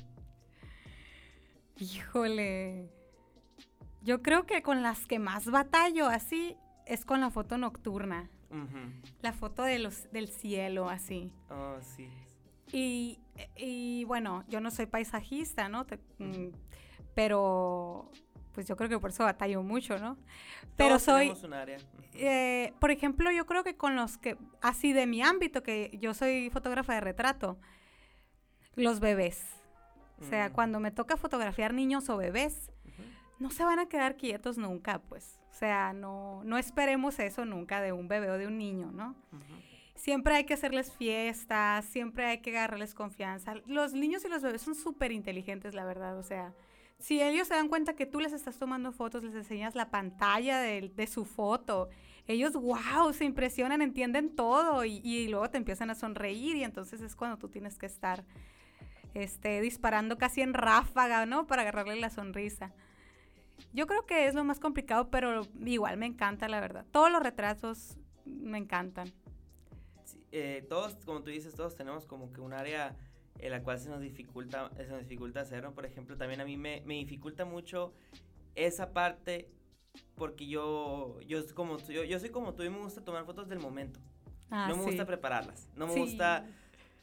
Híjole. 1.79 2.91
Yo 4.03 4.23
creo 4.23 4.45
que 4.45 4.62
con 4.62 4.83
las 4.83 5.07
que 5.07 5.19
más 5.19 5.47
batallo 5.50 6.07
así 6.07 6.57
es 6.87 7.05
con 7.05 7.21
la 7.21 7.31
foto 7.31 7.59
nocturna. 7.59 8.31
La 9.21 9.33
foto 9.33 9.62
de 9.64 9.78
los, 9.78 10.11
del 10.12 10.28
cielo 10.28 10.88
así. 10.88 11.31
Oh, 11.50 11.76
sí. 11.83 12.09
Y, 12.73 13.19
y 13.57 14.05
bueno, 14.05 14.45
yo 14.49 14.61
no 14.61 14.71
soy 14.71 14.87
paisajista, 14.87 15.69
¿no? 15.69 15.85
Te- 15.85 15.99
mm, 16.19 16.52
pero 17.14 18.11
pues 18.52 18.66
yo 18.66 18.76
creo 18.76 18.88
que 18.88 18.99
por 18.99 19.11
eso 19.11 19.25
batallo 19.25 19.62
mucho, 19.62 19.99
¿no? 19.99 20.16
Pero 20.76 20.90
Todos 20.99 21.02
soy, 21.02 21.33
un 21.45 21.52
área. 21.52 21.76
Eh, 22.14 22.73
por 22.81 22.90
ejemplo, 22.90 23.31
yo 23.31 23.45
creo 23.47 23.62
que 23.64 23.76
con 23.76 23.97
los 23.97 24.16
que, 24.16 24.38
así 24.62 24.93
de 24.95 25.07
mi 25.07 25.21
ámbito, 25.23 25.62
que 25.62 25.97
yo 26.00 26.14
soy 26.14 26.49
fotógrafa 26.50 26.95
de 26.95 27.00
retrato, 27.02 27.59
los 28.75 29.00
bebés. 29.00 29.45
O 30.21 30.25
sea, 30.25 30.49
Mm. 30.49 30.52
cuando 30.52 30.81
me 30.81 30.90
toca 30.90 31.16
fotografiar 31.19 31.75
niños 31.75 32.09
o 32.09 32.16
bebés, 32.16 32.71
no 33.38 33.50
se 33.50 33.64
van 33.64 33.78
a 33.78 33.87
quedar 33.87 34.16
quietos 34.16 34.57
nunca, 34.57 35.00
pues. 35.00 35.38
O 35.57 35.59
sea, 35.59 35.95
no, 35.95 36.43
no 36.45 36.59
esperemos 36.59 37.19
eso 37.19 37.47
nunca 37.47 37.81
de 37.81 37.91
un 37.91 38.09
bebé 38.09 38.29
o 38.29 38.37
de 38.37 38.47
un 38.47 38.59
niño, 38.59 38.93
¿no? 38.93 39.15
Siempre 39.95 40.35
hay 40.35 40.45
que 40.45 40.53
hacerles 40.53 40.93
fiestas, 40.93 41.87
siempre 41.87 42.27
hay 42.27 42.43
que 42.43 42.51
agarrarles 42.51 42.93
confianza. 42.93 43.55
Los 43.65 43.95
niños 43.95 44.23
y 44.27 44.29
los 44.29 44.43
bebés 44.43 44.61
son 44.61 44.75
súper 44.75 45.13
inteligentes, 45.13 45.75
la 45.75 45.87
verdad. 45.87 46.19
O 46.19 46.23
sea, 46.23 46.53
si 46.99 47.23
ellos 47.23 47.49
se 47.49 47.55
dan 47.55 47.69
cuenta 47.69 47.97
que 47.97 48.05
tú 48.05 48.21
les 48.21 48.35
estás 48.35 48.59
tomando 48.59 48.93
fotos, 48.93 49.25
les 49.25 49.35
enseñas 49.35 49.75
la 49.75 49.91
pantalla 49.91 50.61
de, 50.61 50.93
de 50.95 51.07
su 51.07 51.25
foto, 51.25 51.89
ellos, 52.27 52.53
wow, 52.53 53.15
se 53.15 53.25
impresionan, 53.25 53.81
entienden 53.81 54.37
todo 54.37 54.85
y, 54.85 55.01
y 55.03 55.29
luego 55.29 55.49
te 55.49 55.57
empiezan 55.57 55.89
a 55.89 55.95
sonreír 55.95 56.57
y 56.57 56.65
entonces 56.65 57.01
es 57.01 57.17
cuando 57.17 57.39
tú 57.39 57.49
tienes 57.49 57.79
que 57.79 57.87
estar 57.87 58.27
este, 59.15 59.63
disparando 59.63 60.19
casi 60.19 60.43
en 60.43 60.53
ráfaga, 60.53 61.25
¿no? 61.25 61.47
Para 61.47 61.63
agarrarle 61.63 61.97
la 61.97 62.11
sonrisa. 62.11 62.75
Yo 63.73 63.87
creo 63.87 64.07
que 64.07 64.27
es 64.27 64.35
lo 64.35 64.45
más 64.45 64.61
complicado, 64.61 65.11
pero 65.11 65.47
igual 65.65 65.97
me 65.97 66.07
encanta, 66.07 66.49
la 66.49 66.61
verdad. 66.61 66.85
Todos 66.91 67.11
los 67.11 67.23
retratos 67.23 67.97
me 68.25 68.59
encantan. 68.59 69.09
Sí, 70.05 70.21
eh, 70.33 70.65
todos, 70.69 70.95
como 71.05 71.23
tú 71.23 71.31
dices, 71.31 71.55
todos 71.55 71.75
tenemos 71.75 72.07
como 72.07 72.33
que 72.33 72.41
un 72.41 72.53
área 72.53 72.97
en 73.39 73.51
la 73.51 73.63
cual 73.63 73.79
se 73.79 73.89
nos 73.89 74.01
dificulta, 74.01 74.71
se 74.77 74.87
nos 74.89 75.01
dificulta 75.01 75.41
hacerlo. 75.41 75.75
Por 75.75 75.85
ejemplo, 75.85 76.17
también 76.17 76.41
a 76.41 76.45
mí 76.45 76.57
me, 76.57 76.83
me 76.87 76.95
dificulta 76.95 77.45
mucho 77.45 77.93
esa 78.55 78.93
parte 78.93 79.51
porque 80.15 80.47
yo, 80.47 81.21
yo, 81.23 81.43
como, 81.55 81.79
yo, 81.79 82.05
yo 82.05 82.19
soy 82.21 82.31
como 82.31 82.55
tú 82.55 82.63
y 82.63 82.71
me 82.71 82.79
gusta 82.79 83.03
tomar 83.03 83.25
fotos 83.25 83.49
del 83.49 83.59
momento. 83.59 84.01
Ah, 84.51 84.69
no 84.69 84.77
me 84.77 84.83
sí. 84.83 84.89
gusta 84.91 85.07
prepararlas. 85.07 85.69
No 85.75 85.87
me 85.87 85.95
Sí. 85.95 86.01
gusta, 86.01 86.47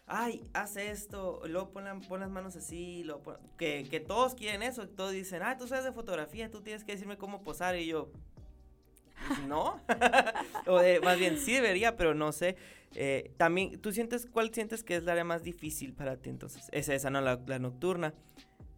ay, 0.08 0.44
haz 0.54 0.76
esto, 0.78 1.42
luego 1.48 1.70
pon, 1.72 1.86
la- 1.86 2.00
pon 2.00 2.20
las 2.20 2.30
manos 2.30 2.56
así, 2.56 3.04
luego 3.04 3.22
pon- 3.24 3.38
que, 3.58 3.88
que 3.90 4.00
todos 4.00 4.36
quieren 4.36 4.62
eso, 4.64 4.88
todos 4.88 5.12
dicen, 5.12 5.42
ah, 5.44 5.58
tú 5.58 5.68
sabes 5.68 5.86
de 5.86 5.92
fotografía, 5.92 6.50
tú 6.52 6.62
tienes 6.62 6.84
que 6.84 6.92
decirme 6.94 7.18
cómo 7.18 7.42
posar, 7.42 7.76
y 7.78 7.88
yo, 7.88 8.10
"Pues, 9.28 9.40
no, 9.48 9.80
o 10.68 10.80
de- 10.80 11.00
más 11.02 11.18
bien 11.18 11.38
sí 11.38 11.54
debería, 11.54 11.96
pero 11.96 12.14
no 12.14 12.32
sé. 12.32 12.58
Eh, 12.96 13.32
también, 13.38 13.80
¿tú 13.82 13.92
sientes, 13.92 14.28
cuál 14.28 14.54
sientes 14.54 14.84
que 14.84 14.96
es 14.98 15.04
la 15.04 15.14
área 15.14 15.24
más 15.24 15.42
difícil 15.44 15.94
para 15.94 16.18
ti 16.18 16.30
entonces? 16.30 16.68
Es 16.72 16.90
esa, 16.90 17.10
¿no? 17.10 17.22
La, 17.22 17.40
la 17.48 17.58
nocturna. 17.58 18.14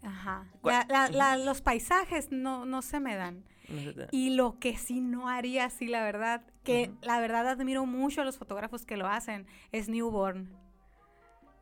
Ajá. 0.04 0.48
¿Cuál- 0.62 0.86
La- 0.88 1.10
la- 1.10 1.36
la- 1.36 1.38
los 1.44 1.62
paisajes 1.62 2.32
no, 2.32 2.66
no 2.66 2.82
se 2.82 3.00
me 3.00 3.16
dan. 3.16 3.44
No 3.68 4.06
Y 4.12 4.30
lo 4.30 4.60
que 4.60 4.78
sí 4.78 5.02
no 5.02 5.28
haría, 5.28 5.70
sí, 5.72 5.88
la 5.88 6.04
verdad, 6.04 6.44
que 6.64 6.92
la 7.02 7.20
verdad 7.20 7.48
admiro 7.48 7.86
mucho 7.88 8.22
a 8.22 8.24
los 8.26 8.38
fotógrafos 8.38 8.86
que 8.86 8.96
lo 8.96 9.08
hacen, 9.08 9.48
es 9.72 9.90
Newborn. 9.90 10.50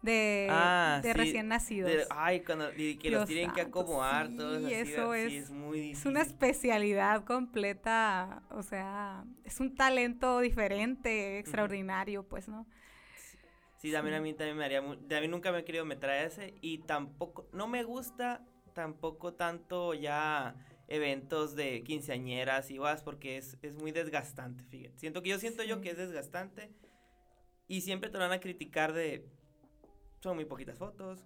De, 0.03 0.48
Ah, 0.51 1.00
de 1.01 1.12
sí, 1.13 1.17
recién 1.17 1.48
nacidos. 1.48 1.89
de- 1.91 2.05
ay, 2.12 2.41
cuando 2.41 2.69
y 2.77 2.98
que 2.98 3.10
los 3.10 3.22
Dios 3.22 3.27
tienen 3.27 3.51
que 3.53 3.62
acomodar, 3.62 4.27
sí, 4.27 4.38
todos 4.38 4.57
así, 4.65 4.74
eso 4.74 5.13
es- 5.13 5.33
es 5.33 5.50
muy 5.50 5.79
difícil. 5.79 6.00
Es 6.01 6.05
una 6.05 6.22
especialidad 6.22 7.24
completa, 7.24 8.43
o 8.51 8.62
sea, 8.62 9.24
es 9.45 9.60
un 9.62 9.74
talento 9.75 10.39
diferente, 10.41 11.39
extraordinario, 11.39 12.27
pues, 12.27 12.48
¿no? 12.50 12.67
Sí, 13.77 13.91
también 13.91 14.15
a 14.15 14.22
mí 14.22 14.33
también 14.33 14.57
me 14.57 14.65
haría 14.65 14.81
mu- 14.81 14.95
también 14.95 15.31
nunca 15.31 15.51
me 15.53 15.60
he 15.60 15.63
querido 15.65 15.86
meter 15.86 16.10
a 16.10 16.24
ese 16.24 16.53
y 16.62 16.79
tampoco 16.79 17.48
no 17.53 17.67
me 17.67 17.83
gusta 17.83 18.45
tampoco 18.74 19.33
tanto 19.33 19.93
ya 19.93 20.55
eventos 20.88 21.55
de 21.55 21.83
quinceañeras 21.83 22.72
y 22.72 22.77
vas 22.77 23.03
porque 23.03 23.38
es, 23.38 23.57
es 23.62 23.75
muy 23.75 23.91
desgastante, 23.91 24.63
fíjate. 24.65 24.98
Siento 25.00 25.22
que 25.24 25.29
yo 25.29 25.39
siento 25.39 25.63
yo 25.63 25.79
que 25.81 25.91
es 25.91 25.98
desgastante 25.98 26.72
y 27.67 27.81
siempre 27.81 28.10
te 28.10 28.17
van 28.17 28.31
a 28.31 28.39
criticar 28.39 28.93
de 28.93 29.25
son 30.23 30.35
muy 30.37 30.45
poquitas 30.45 30.77
fotos 30.77 31.25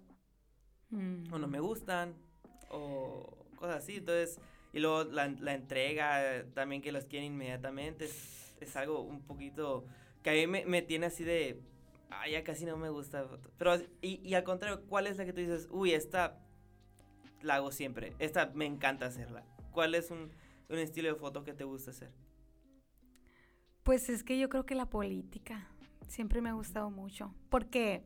Mm. 0.90 1.30
o 1.32 1.38
no 1.38 1.46
me 1.48 1.60
gustan 1.60 2.14
o 2.70 3.46
cosas 3.56 3.76
así, 3.84 3.96
entonces 3.96 4.40
y 4.72 4.80
luego 4.80 5.04
la, 5.04 5.28
la 5.28 5.52
entrega 5.54 6.44
también 6.54 6.80
que 6.80 6.92
los 6.92 7.04
quieren 7.04 7.32
inmediatamente 7.34 8.06
es, 8.06 8.56
es 8.60 8.74
algo 8.74 9.02
un 9.02 9.20
poquito 9.20 9.84
que 10.22 10.30
a 10.30 10.32
mí 10.32 10.46
me, 10.46 10.64
me 10.64 10.80
tiene 10.80 11.06
así 11.06 11.24
de 11.24 11.60
ay 12.10 12.32
ya 12.32 12.42
casi 12.42 12.64
no 12.64 12.78
me 12.78 12.88
gusta 12.88 13.24
foto". 13.28 13.50
pero 13.58 13.76
y, 14.00 14.26
y 14.26 14.32
al 14.34 14.44
contrario 14.44 14.82
¿cuál 14.88 15.06
es 15.06 15.18
la 15.18 15.26
que 15.26 15.34
tú 15.34 15.40
dices 15.40 15.68
uy 15.70 15.92
esta 15.92 16.40
la 17.42 17.56
hago 17.56 17.70
siempre 17.70 18.14
esta 18.18 18.46
me 18.54 18.64
encanta 18.64 19.04
hacerla 19.06 19.44
¿cuál 19.72 19.94
es 19.94 20.10
un, 20.10 20.30
un 20.70 20.78
estilo 20.78 21.08
de 21.08 21.16
foto 21.16 21.44
que 21.44 21.52
te 21.52 21.64
gusta 21.64 21.90
hacer? 21.90 22.10
Pues 23.82 24.08
es 24.08 24.22
que 24.24 24.38
yo 24.38 24.48
creo 24.48 24.64
que 24.66 24.74
la 24.74 24.86
política 24.86 25.68
siempre 26.08 26.40
me 26.40 26.48
ha 26.48 26.54
gustado 26.54 26.90
mucho, 26.90 27.34
porque 27.48 28.04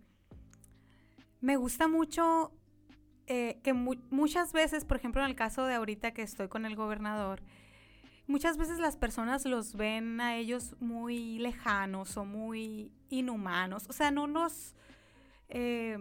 me 1.42 1.56
gusta 1.56 1.88
mucho 1.88 2.50
eh, 3.26 3.60
que 3.62 3.74
mu- 3.74 4.00
muchas 4.08 4.54
veces, 4.54 4.86
por 4.86 4.96
ejemplo, 4.96 5.22
en 5.22 5.28
el 5.28 5.36
caso 5.36 5.66
de 5.66 5.74
ahorita 5.74 6.12
que 6.14 6.22
estoy 6.22 6.48
con 6.48 6.64
el 6.64 6.74
gobernador, 6.74 7.42
muchas 8.26 8.56
veces 8.56 8.78
las 8.78 8.96
personas 8.96 9.44
los 9.44 9.74
ven 9.74 10.18
a 10.22 10.36
ellos 10.36 10.74
muy 10.80 11.38
lejanos 11.38 12.16
o 12.16 12.24
muy 12.24 12.90
inhumanos, 13.10 13.86
o 13.90 13.92
sea, 13.92 14.10
no 14.10 14.26
nos... 14.26 14.74
eh, 15.50 15.98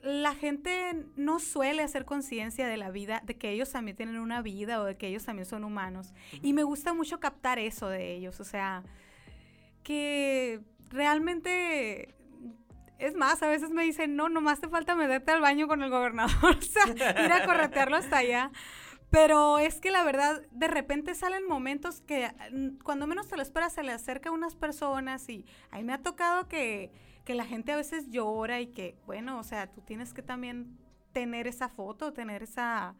la 0.00 0.32
gente 0.34 1.06
no 1.16 1.40
suele 1.40 1.82
hacer 1.82 2.04
conciencia 2.04 2.68
de 2.68 2.76
la 2.76 2.90
vida, 2.90 3.20
de 3.24 3.36
que 3.36 3.50
ellos 3.50 3.72
también 3.72 3.96
tienen 3.96 4.18
una 4.18 4.42
vida 4.42 4.80
o 4.80 4.84
de 4.84 4.96
que 4.96 5.08
ellos 5.08 5.24
también 5.24 5.44
son 5.44 5.64
humanos. 5.64 6.14
Y 6.40 6.52
me 6.52 6.62
gusta 6.62 6.94
mucho 6.94 7.18
captar 7.18 7.58
eso 7.58 7.88
de 7.88 8.14
ellos, 8.14 8.38
o 8.38 8.44
sea, 8.44 8.84
que 9.82 10.60
realmente... 10.90 12.14
Es 12.98 13.14
más, 13.14 13.42
a 13.42 13.48
veces 13.48 13.70
me 13.70 13.84
dicen, 13.84 14.16
no, 14.16 14.28
nomás 14.28 14.60
te 14.60 14.68
falta 14.68 14.94
meterte 14.94 15.30
al 15.30 15.40
baño 15.40 15.68
con 15.68 15.82
el 15.82 15.90
gobernador, 15.90 16.56
o 16.58 16.62
sea, 16.62 17.24
ir 17.24 17.32
a 17.32 17.46
corretearlo 17.46 17.96
hasta 17.96 18.18
allá. 18.18 18.50
Pero 19.10 19.58
es 19.58 19.80
que 19.80 19.90
la 19.90 20.04
verdad, 20.04 20.42
de 20.50 20.68
repente 20.68 21.14
salen 21.14 21.46
momentos 21.46 22.02
que 22.02 22.30
mm, 22.52 22.82
cuando 22.82 23.06
menos 23.06 23.28
te 23.28 23.36
lo 23.36 23.42
esperas 23.42 23.72
se 23.72 23.82
le 23.82 23.92
acerca 23.92 24.28
a 24.28 24.32
unas 24.32 24.54
personas 24.54 25.28
y 25.28 25.46
a 25.70 25.78
mí 25.78 25.84
me 25.84 25.94
ha 25.94 26.02
tocado 26.02 26.46
que, 26.48 26.92
que 27.24 27.34
la 27.34 27.46
gente 27.46 27.72
a 27.72 27.76
veces 27.76 28.10
llora 28.10 28.60
y 28.60 28.66
que, 28.66 28.98
bueno, 29.06 29.38
o 29.38 29.44
sea, 29.44 29.70
tú 29.72 29.80
tienes 29.80 30.12
que 30.12 30.22
también 30.22 30.76
tener 31.12 31.46
esa 31.46 31.68
foto, 31.68 32.12
tener 32.12 32.42
esa, 32.42 32.96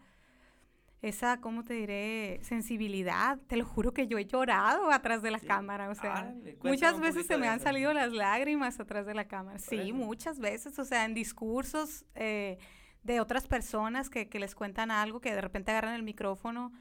esa, 1.00 1.40
¿cómo 1.40 1.62
te 1.64 1.74
diré? 1.74 2.40
Sensibilidad. 2.42 3.38
Te 3.46 3.56
lo 3.56 3.64
juro 3.64 3.92
que 3.92 4.06
yo 4.08 4.18
he 4.18 4.24
llorado 4.26 4.90
atrás 4.90 5.22
de 5.22 5.30
la 5.30 5.38
Sí. 5.38 5.46
cámara, 5.46 5.88
o 5.90 5.94
sea, 5.94 6.32
cuéntame 6.34 6.70
muchas 6.70 7.00
veces 7.00 7.26
se 7.26 7.38
me 7.38 7.46
han 7.48 7.60
salido 7.60 7.92
las 7.92 8.12
lágrimas 8.12 8.80
atrás 8.80 9.06
de 9.06 9.14
la 9.14 9.28
cámara. 9.28 9.58
Sí, 9.58 9.92
muchas 9.92 10.38
veces, 10.40 10.78
o 10.78 10.84
sea, 10.84 11.04
en 11.04 11.14
discursos 11.14 12.04
eh, 12.14 12.58
de 13.04 13.20
otras 13.20 13.46
personas 13.46 14.10
que, 14.10 14.28
que 14.28 14.40
les 14.40 14.54
cuentan 14.54 14.90
algo, 14.90 15.20
que 15.20 15.32
de 15.34 15.40
repente 15.40 15.70
agarran 15.70 15.94
el 15.94 16.02
micrófono 16.02 16.72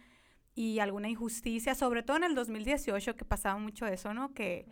y 0.55 0.79
alguna 0.79 1.07
injusticia, 1.09 1.75
sobre 1.75 2.01
todo 2.01 2.17
en 2.17 2.23
el 2.23 2.33
2018 2.33 3.15
que 3.15 3.23
pasaba 3.25 3.59
mucho 3.59 3.85
eso, 3.85 4.13
¿no? 4.15 4.33
Que, 4.33 4.65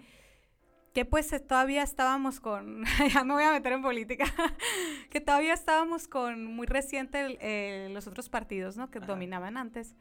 que 0.96 1.04
pues 1.06 1.32
eh, 1.34 1.42
todavía 1.42 1.84
estábamos 1.84 2.40
con, 2.40 2.86
ya 3.14 3.24
me 3.26 3.34
voy 3.34 3.44
a 3.44 3.52
meter 3.52 3.74
en 3.74 3.82
política, 3.82 4.26
que 5.12 5.20
todavía 5.20 5.54
estábamos 5.54 6.08
con 6.08 6.46
muy 6.46 6.66
reciente 6.68 7.20
el- 7.20 7.38
eh, 7.42 7.90
los 7.92 8.08
otros 8.08 8.30
partidos, 8.30 8.78
¿no? 8.78 8.90
Que 8.90 9.00
Ajá. 9.00 9.08
dominaban 9.08 9.58
antes. 9.58 9.94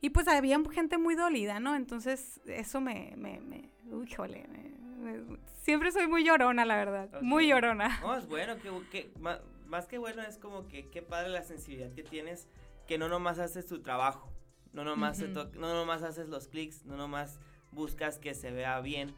Y 0.00 0.10
pues 0.10 0.26
había 0.26 0.58
gente 0.72 0.96
muy 0.98 1.14
dolida, 1.14 1.60
¿no? 1.60 1.76
Entonces 1.76 2.40
eso 2.46 2.80
me, 2.80 3.12
me, 3.16 3.40
me 3.40 3.70
uy, 3.92 4.10
jole, 4.10 4.46
me- 4.48 5.12
me- 5.20 5.36
siempre 5.62 5.92
soy 5.92 6.06
muy 6.06 6.24
llorona, 6.24 6.64
la 6.64 6.76
verdad, 6.76 7.10
muy 7.20 7.48
llorona. 7.48 8.00
No, 8.00 8.16
es 8.16 8.26
bueno, 8.26 8.56
que, 8.58 8.70
que 8.90 9.12
ma- 9.20 9.40
más 9.66 9.86
que 9.86 9.98
bueno 9.98 10.22
es 10.22 10.38
como 10.38 10.66
que 10.66 10.88
qué 10.88 11.02
padre 11.02 11.28
la 11.28 11.42
sensibilidad 11.42 11.92
que 11.92 12.02
tienes, 12.02 12.48
que 12.86 12.96
no 12.96 13.08
nomás 13.10 13.38
haces 13.38 13.66
tu 13.66 13.82
trabajo, 13.82 14.32
no 14.72 14.82
nomás, 14.82 15.20
Ujú. 15.20 15.32
to- 15.34 15.50
no 15.60 15.74
nomás 15.74 16.02
haces 16.02 16.28
los 16.30 16.48
clics, 16.48 16.86
no 16.86 16.96
nomás 16.96 17.38
buscas 17.70 18.18
que 18.18 18.32
se 18.34 18.50
vea 18.50 18.80
bien, 18.80 19.14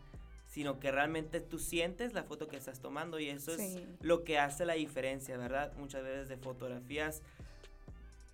sino 0.58 0.80
que 0.80 0.90
realmente 0.90 1.40
tú 1.40 1.60
sientes 1.60 2.14
la 2.14 2.24
foto 2.24 2.48
que 2.48 2.56
estás 2.56 2.80
tomando 2.80 3.20
y 3.20 3.28
eso 3.28 3.52
es 3.52 3.58
Sí. 3.74 3.86
lo 4.00 4.24
que 4.24 4.40
hace 4.40 4.66
la 4.66 4.72
diferencia, 4.74 5.36
¿verdad? 5.38 5.72
Muchas 5.76 6.02
veces 6.02 6.28
de 6.28 6.36
fotografías 6.36 7.22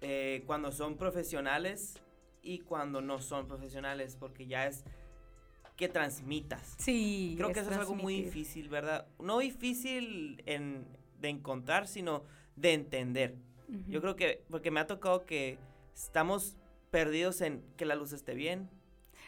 eh, 0.00 0.42
cuando 0.46 0.72
son 0.72 0.96
profesionales 0.96 2.00
y 2.42 2.60
cuando 2.60 3.02
no 3.02 3.20
son 3.20 3.46
profesionales, 3.46 4.16
porque 4.18 4.46
ya 4.46 4.66
es 4.66 4.84
que 5.76 5.86
transmitas. 5.90 6.76
Sí. 6.78 7.34
Creo 7.36 7.52
que 7.52 7.60
eso 7.60 7.70
es 7.70 7.76
algo 7.76 7.94
muy 7.94 8.14
transmitir. 8.22 8.24
difícil, 8.32 8.68
¿verdad? 8.70 9.06
No 9.18 9.40
difícil 9.40 10.42
en, 10.46 10.86
de 11.20 11.28
encontrar, 11.28 11.86
sino 11.86 12.22
de 12.56 12.72
entender. 12.72 13.34
Yo 13.68 13.98
Ujú. 13.98 14.00
creo 14.00 14.16
que, 14.16 14.44
porque 14.48 14.70
me 14.70 14.80
ha 14.80 14.86
tocado 14.86 15.26
que 15.26 15.58
estamos 15.94 16.56
perdidos 16.90 17.42
en 17.42 17.62
que 17.76 17.84
la 17.84 17.96
luz 17.96 18.14
esté 18.14 18.32
bien, 18.32 18.70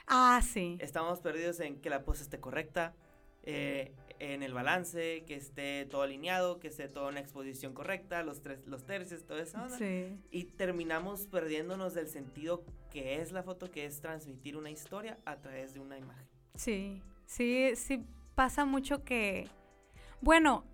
Ah, 0.06 0.40
sí. 0.42 0.78
estamos 0.80 1.20
perdidos 1.20 1.60
en 1.60 1.80
que 1.80 1.90
la 1.90 2.04
pose 2.04 2.22
esté 2.22 2.38
correcta, 2.38 2.94
eh, 3.42 3.92
en 4.18 4.42
el 4.42 4.54
balance, 4.54 5.24
que 5.26 5.34
esté 5.34 5.86
todo 5.86 6.02
alineado, 6.02 6.58
que 6.58 6.68
esté 6.68 6.88
toda 6.88 7.08
una 7.08 7.20
exposición 7.20 7.74
correcta, 7.74 8.22
los, 8.22 8.40
tres, 8.40 8.66
los 8.66 8.84
tercios, 8.84 9.24
todo 9.24 9.38
eso. 9.38 9.58
Sí. 9.78 10.18
Y 10.30 10.44
terminamos 10.44 11.26
perdiéndonos 11.26 11.94
del 11.94 12.08
sentido 12.08 12.64
que 12.90 13.20
es 13.20 13.32
la 13.32 13.42
foto, 13.42 13.70
que 13.70 13.84
es 13.84 14.00
transmitir 14.00 14.56
una 14.56 14.70
historia 14.70 15.18
a 15.24 15.36
través 15.36 15.74
de 15.74 15.80
una 15.80 15.98
imagen. 15.98 16.26
Sí, 16.54 17.02
sí, 17.26 17.72
sí 17.76 18.04
pasa 18.34 18.64
mucho 18.64 19.04
que, 19.04 19.48
bueno, 20.20 20.64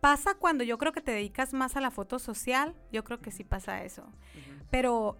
pasa 0.00 0.34
cuando 0.34 0.64
yo 0.64 0.78
creo 0.78 0.92
que 0.92 1.00
te 1.00 1.12
dedicas 1.12 1.52
más 1.52 1.76
a 1.76 1.80
la 1.80 1.90
foto 1.90 2.18
social, 2.18 2.74
yo 2.92 3.04
creo 3.04 3.20
que 3.20 3.30
sí 3.30 3.42
pasa 3.42 3.84
eso, 3.84 4.06
pero 4.70 5.18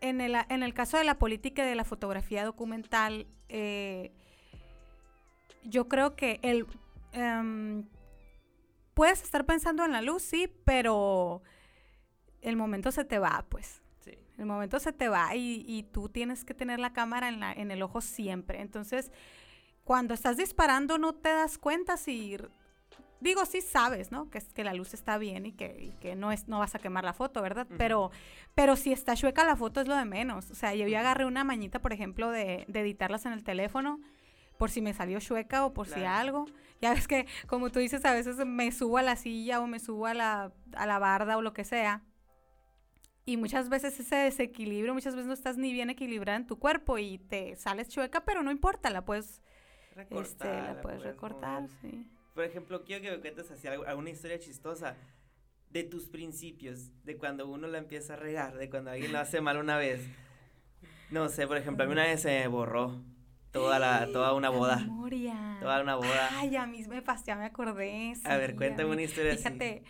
en 0.00 0.20
el, 0.20 0.36
en 0.48 0.62
el 0.62 0.74
caso 0.74 0.98
de 0.98 1.04
la 1.04 1.18
política 1.18 1.64
y 1.64 1.68
de 1.68 1.74
la 1.74 1.84
fotografía 1.84 2.44
documental, 2.44 3.26
eh, 3.48 4.12
yo 5.64 5.88
creo 5.88 6.16
que 6.16 6.38
el, 6.42 6.66
em, 7.12 7.86
puedes 8.94 9.22
estar 9.22 9.44
pensando 9.44 9.84
en 9.84 9.92
la 9.92 10.02
luz, 10.02 10.22
sí, 10.22 10.48
pero 10.64 11.42
el 12.40 12.56
momento 12.56 12.92
se 12.92 13.04
te 13.04 13.18
va, 13.18 13.44
pues. 13.48 13.82
Sí. 14.00 14.18
El 14.38 14.46
momento 14.46 14.78
se 14.78 14.92
te 14.92 15.08
va 15.08 15.34
y, 15.34 15.64
y 15.66 15.82
tú 15.82 16.08
tienes 16.08 16.44
que 16.44 16.54
tener 16.54 16.78
la 16.78 16.92
cámara 16.92 17.28
en, 17.28 17.40
la, 17.40 17.52
en 17.52 17.70
el 17.70 17.82
ojo 17.82 18.00
siempre. 18.00 18.60
Entonces, 18.60 19.10
cuando 19.84 20.14
estás 20.14 20.36
disparando 20.36 20.98
no 20.98 21.14
te 21.14 21.30
das 21.30 21.58
cuenta 21.58 21.96
si... 21.96 22.36
Digo, 23.20 23.44
sí 23.46 23.60
sabes, 23.62 24.12
¿no? 24.12 24.28
Que, 24.30 24.38
es- 24.38 24.52
que 24.52 24.62
la 24.64 24.74
luz 24.74 24.92
está 24.94 25.16
bien 25.18 25.46
y 25.46 25.52
que, 25.52 25.76
y 25.80 25.90
que 26.00 26.14
no, 26.14 26.32
es, 26.32 26.48
no 26.48 26.58
vas 26.58 26.74
a 26.74 26.78
quemar 26.78 27.02
la 27.04 27.12
foto, 27.14 27.40
¿verdad? 27.42 27.66
Pero, 27.78 28.10
pero 28.54 28.76
si 28.76 28.92
está 28.92 29.16
chueca 29.16 29.44
la 29.44 29.56
foto 29.56 29.80
es 29.80 29.88
lo 29.88 29.96
de 29.96 30.04
menos. 30.04 30.50
O 30.50 30.54
sea, 30.54 30.74
yo 30.74 30.86
ya 30.86 31.00
agarré 31.00 31.24
una 31.24 31.42
mañita, 31.44 31.80
por 31.80 31.92
ejemplo, 31.92 32.30
de, 32.30 32.64
de 32.68 32.80
editarlas 32.80 33.24
en 33.26 33.32
el 33.32 33.42
teléfono 33.42 34.00
por 34.58 34.70
si 34.70 34.80
me 34.82 34.92
salió 34.94 35.18
chueca 35.20 35.64
o 35.66 35.72
por 35.74 35.86
si 35.86 36.02
algo. 36.04 36.44
Ya 36.80 36.92
ves 36.94 37.08
que, 37.08 37.26
como 37.46 37.70
tú 37.70 37.78
dices, 37.78 38.04
a 38.04 38.12
veces 38.12 38.36
me 38.46 38.70
subo 38.72 38.98
a 38.98 39.02
la 39.02 39.16
silla 39.16 39.60
o 39.60 39.66
me 39.66 39.78
subo 39.80 40.06
a 40.06 40.14
la, 40.14 40.52
a 40.74 40.86
la 40.86 40.98
barda 40.98 41.36
o 41.38 41.42
lo 41.42 41.52
que 41.54 41.64
sea. 41.64 42.02
Y 43.24 43.36
muchas 43.38 43.68
veces 43.68 43.98
ese 43.98 44.14
desequilibrio, 44.16 44.94
muchas 44.94 45.14
veces 45.16 45.26
no 45.26 45.32
estás 45.34 45.56
ni 45.56 45.72
bien 45.72 45.90
equilibrada 45.90 46.36
en 46.36 46.46
tu 46.46 46.58
cuerpo 46.58 46.96
y 46.98 47.18
te 47.18 47.56
sales 47.56 47.88
chueca, 47.88 48.24
pero 48.24 48.42
no 48.42 48.50
importa, 48.52 48.88
la 48.88 49.04
puedes, 49.04 49.42
Recortar. 49.94 50.26
este, 50.26 50.44
la 50.44 50.62
puedes 50.80 50.82
puedes 50.82 51.02
recortar, 51.02 51.62
mover. 51.62 51.76
sí. 51.80 52.10
Por 52.36 52.44
ejemplo, 52.44 52.84
quiero 52.84 53.00
que 53.02 53.10
me 53.10 53.18
cuentes 53.18 53.50
así 53.50 53.66
alguna 53.66 54.10
historia 54.10 54.38
chistosa 54.38 54.94
de 55.70 55.84
tus 55.84 56.06
principios, 56.06 56.90
de 57.02 57.16
cuando 57.16 57.48
uno 57.48 57.66
la 57.66 57.78
empieza 57.78 58.12
a 58.12 58.16
regar, 58.16 58.58
de 58.58 58.68
cuando 58.68 58.90
alguien 58.90 59.10
lo 59.10 59.20
hace 59.20 59.40
mal 59.40 59.56
una 59.56 59.78
vez. 59.78 60.06
No 61.10 61.30
sé, 61.30 61.46
por 61.46 61.56
ejemplo, 61.56 61.84
a 61.84 61.86
mí 61.86 61.94
una 61.94 62.04
vez 62.04 62.20
se 62.20 62.28
me 62.28 62.46
borró 62.48 63.02
toda 63.52 63.78
la, 63.78 64.06
toda 64.12 64.34
una 64.34 64.50
boda. 64.50 64.76
memoria. 64.76 65.56
Toda 65.62 65.80
una 65.80 65.94
boda. 65.94 66.28
Ay, 66.32 66.54
a 66.56 66.66
mí 66.66 66.84
me 66.86 67.00
pasó, 67.00 67.24
ya 67.24 67.36
me 67.36 67.46
acordé. 67.46 68.12
A 68.24 68.36
ver, 68.36 68.54
cuéntame 68.54 68.90
una 68.90 69.02
historia 69.02 69.32
así. 69.32 69.42
Fíjate, 69.42 69.84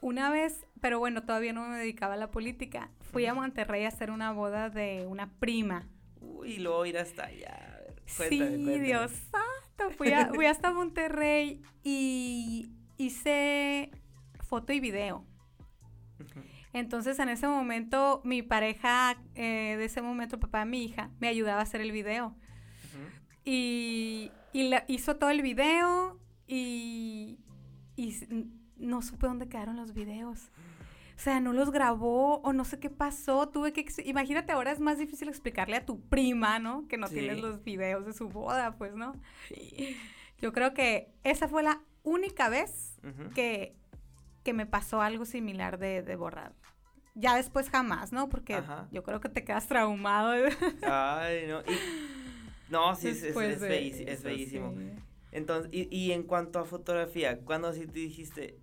una 0.00 0.30
vez, 0.30 0.66
pero 0.80 1.00
bueno, 1.00 1.24
todavía 1.24 1.52
no 1.52 1.66
me 1.66 1.78
dedicaba 1.78 2.14
a 2.14 2.16
la 2.16 2.30
política. 2.30 2.92
Fui 3.10 3.26
a. 3.26 3.34
Monterrey 3.34 3.84
a 3.84 3.88
hacer 3.88 4.12
una 4.12 4.30
boda 4.30 4.70
de 4.70 5.04
una 5.08 5.32
prima. 5.40 5.88
Uy, 6.20 6.58
luego 6.58 6.86
ir 6.86 6.96
hasta 6.96 7.24
allá. 7.24 7.80
Cuéntame, 8.16 8.28
sí, 8.28 8.62
cuéntame. 8.62 8.78
Dios 8.84 9.12
Fui, 9.96 10.08
a- 10.12 10.26
fui 10.34 10.46
hasta 10.46 10.72
Monterrey 10.72 11.62
y 11.82 12.70
hice 12.96 13.90
foto 14.40 14.72
y 14.72 14.80
video. 14.80 15.24
Entonces, 16.72 17.18
en 17.18 17.28
ese 17.28 17.46
momento, 17.48 18.20
mi 18.24 18.42
pareja 18.42 19.16
eh, 19.34 19.76
de 19.78 19.84
ese 19.84 20.02
momento, 20.02 20.38
papá 20.38 20.60
de 20.60 20.66
mi 20.66 20.84
hija, 20.84 21.10
me 21.20 21.28
ayudaba 21.28 21.60
a 21.60 21.62
hacer 21.62 21.80
el 21.80 21.92
video. 21.92 22.34
Y, 23.44 24.30
y 24.52 24.68
la- 24.68 24.84
hizo 24.88 25.16
todo 25.16 25.30
el 25.30 25.42
video 25.42 26.20
y, 26.46 27.38
y 27.96 28.14
no 28.76 29.00
supe 29.02 29.26
dónde 29.26 29.48
quedaron 29.48 29.76
los 29.76 29.94
videos. 29.94 30.50
O 31.18 31.20
sea, 31.20 31.40
no 31.40 31.52
los 31.52 31.72
grabó 31.72 32.36
o 32.42 32.52
no 32.52 32.64
sé 32.64 32.78
qué 32.78 32.90
pasó. 32.90 33.48
Tuve 33.48 33.72
que... 33.72 33.84
Imagínate, 34.04 34.52
ahora 34.52 34.70
es 34.70 34.78
más 34.78 34.98
difícil 34.98 35.28
explicarle 35.28 35.74
a 35.74 35.84
tu 35.84 36.00
prima, 36.00 36.60
¿no? 36.60 36.86
Que 36.86 36.96
no 36.96 37.08
Sí. 37.08 37.14
tienes 37.16 37.40
los 37.40 37.64
videos 37.64 38.06
de 38.06 38.12
su 38.12 38.28
boda, 38.28 38.76
pues, 38.78 38.94
¿no? 38.94 39.14
Yo 40.40 40.52
creo 40.52 40.74
que 40.74 41.12
esa 41.24 41.48
fue 41.48 41.64
la 41.64 41.80
única 42.04 42.48
vez 42.48 43.00
que, 43.34 43.74
que 44.44 44.52
me 44.52 44.64
pasó 44.64 45.02
algo 45.02 45.24
similar 45.24 45.78
de, 45.78 46.02
de 46.02 46.14
borrar. 46.14 46.54
Ya 47.16 47.34
después 47.34 47.68
jamás, 47.68 48.12
¿no? 48.12 48.28
Porque 48.28 48.54
Ajá. 48.54 48.86
yo 48.92 49.02
creo 49.02 49.18
que 49.20 49.28
te 49.28 49.42
quedas 49.44 49.66
traumado. 49.66 50.30
Ay, 50.82 51.46
no. 51.48 51.60
y- 51.62 52.70
no, 52.70 52.94
sí, 52.94 53.08
es, 53.08 53.24
es, 53.24 53.36
es 53.36 54.22
feísimo. 54.22 54.72
sí. 54.76 54.90
Entonces, 55.32 55.68
y, 55.74 55.88
y 55.94 56.12
en 56.12 56.22
cuanto 56.22 56.60
a 56.60 56.64
fotografía, 56.64 57.40
cuando 57.40 57.72
sí 57.72 57.86
te 57.86 57.98
dijiste, 57.98 58.56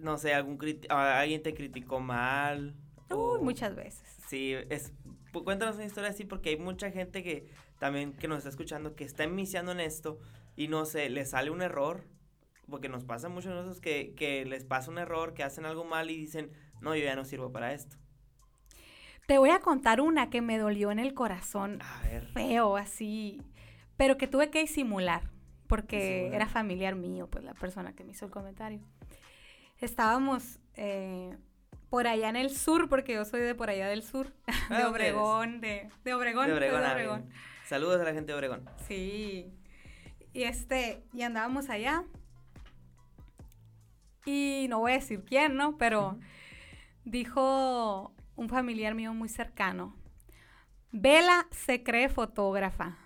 no 0.00 0.18
sé, 0.18 0.34
algún 0.34 0.58
alguien 0.90 1.42
te 1.42 1.54
criticó 1.54 2.00
mal? 2.00 2.74
Uy, 3.10 3.40
o- 3.40 3.42
muchas 3.42 3.74
veces. 3.74 4.06
Sí, 4.28 4.54
es, 4.70 4.92
cuéntanos 5.32 5.76
una 5.76 5.84
historia 5.86 6.10
así 6.10 6.24
porque 6.24 6.50
hay 6.50 6.56
mucha 6.58 6.90
gente 6.90 7.22
que 7.22 7.48
también 7.78 8.12
que 8.14 8.28
nos 8.28 8.38
está 8.38 8.50
escuchando 8.50 8.94
que 8.94 9.04
está 9.04 9.24
iniciando 9.24 9.72
en 9.72 9.80
esto 9.80 10.18
y 10.56 10.68
no 10.68 10.84
sé, 10.84 11.08
le 11.10 11.24
sale 11.24 11.50
un 11.50 11.62
error, 11.62 12.04
porque 12.68 12.88
nos 12.88 13.04
pasa 13.04 13.28
mucho 13.28 13.50
a 13.50 13.54
nosotros 13.54 13.80
que, 13.80 14.14
que 14.14 14.44
les 14.44 14.64
pasa 14.64 14.90
un 14.90 14.98
error, 14.98 15.34
que 15.34 15.42
hacen 15.42 15.66
algo 15.66 15.84
mal 15.84 16.10
y 16.10 16.16
dicen, 16.16 16.52
no, 16.80 16.94
yo 16.94 17.04
ya 17.04 17.16
no 17.16 17.24
sirvo 17.24 17.52
para 17.52 17.72
esto. 17.72 17.96
Te 19.26 19.38
voy 19.38 19.50
a 19.50 19.60
contar 19.60 20.00
una 20.00 20.30
que 20.30 20.40
me 20.42 20.58
dolió 20.58 20.90
en 20.90 20.98
el 20.98 21.14
corazón, 21.14 21.80
A 21.80 22.02
ver. 22.02 22.26
feo, 22.34 22.76
así, 22.76 23.40
pero 23.96 24.16
que 24.18 24.26
tuve 24.26 24.50
que 24.50 24.60
disimular, 24.60 25.30
porque 25.68 25.96
Disimular. 25.98 26.34
era 26.34 26.48
familiar 26.48 26.96
mío, 26.96 27.28
pues 27.30 27.44
la 27.44 27.54
persona 27.54 27.94
que 27.94 28.04
me 28.04 28.12
hizo 28.12 28.24
el 28.24 28.30
comentario. 28.32 28.80
Estábamos 29.80 30.58
eh, 30.74 31.36
por 31.88 32.06
allá 32.06 32.28
en 32.28 32.36
el 32.36 32.50
sur, 32.50 32.88
porque 32.88 33.14
yo 33.14 33.24
soy 33.24 33.40
de 33.40 33.54
por 33.54 33.70
allá 33.70 33.88
del 33.88 34.02
sur, 34.02 34.32
Ah, 34.70 34.78
de. 34.78 34.84
Obregón, 34.84 35.60
de, 35.60 35.88
de 36.04 36.14
Obregón, 36.14 36.46
De 36.46 36.52
Obregón, 36.54 36.80
de 36.80 36.86
ah, 36.86 36.92
Obregón. 36.92 37.30
Saludos 37.66 38.00
a 38.00 38.04
la 38.04 38.12
gente 38.12 38.32
de 38.32 38.34
Obregón. 38.34 38.68
Sí. 38.86 39.52
Y 40.32 40.42
este, 40.42 41.02
y 41.12 41.22
andábamos 41.22 41.70
allá. 41.70 42.04
Y 44.24 44.66
no 44.68 44.80
voy 44.80 44.92
a 44.92 44.94
decir 44.96 45.24
quién, 45.24 45.56
¿no? 45.56 45.78
Pero 45.78 46.18
dijo 47.04 48.14
un 48.36 48.48
familiar 48.48 48.94
mío 48.94 49.14
muy 49.14 49.28
cercano. 49.28 49.96
Vela 50.92 51.46
se 51.50 51.82
cree 51.82 52.08
fotógrafa, 52.08 52.98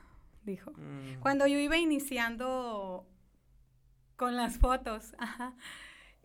dijo. 0.42 0.72
Mm, 0.72 1.20
Cuando 1.20 1.46
yo 1.46 1.58
iba 1.58 1.76
iniciando 1.76 3.06
con 4.16 4.36
las 4.36 4.58
fotos, 4.58 5.14
ajá, 5.18 5.54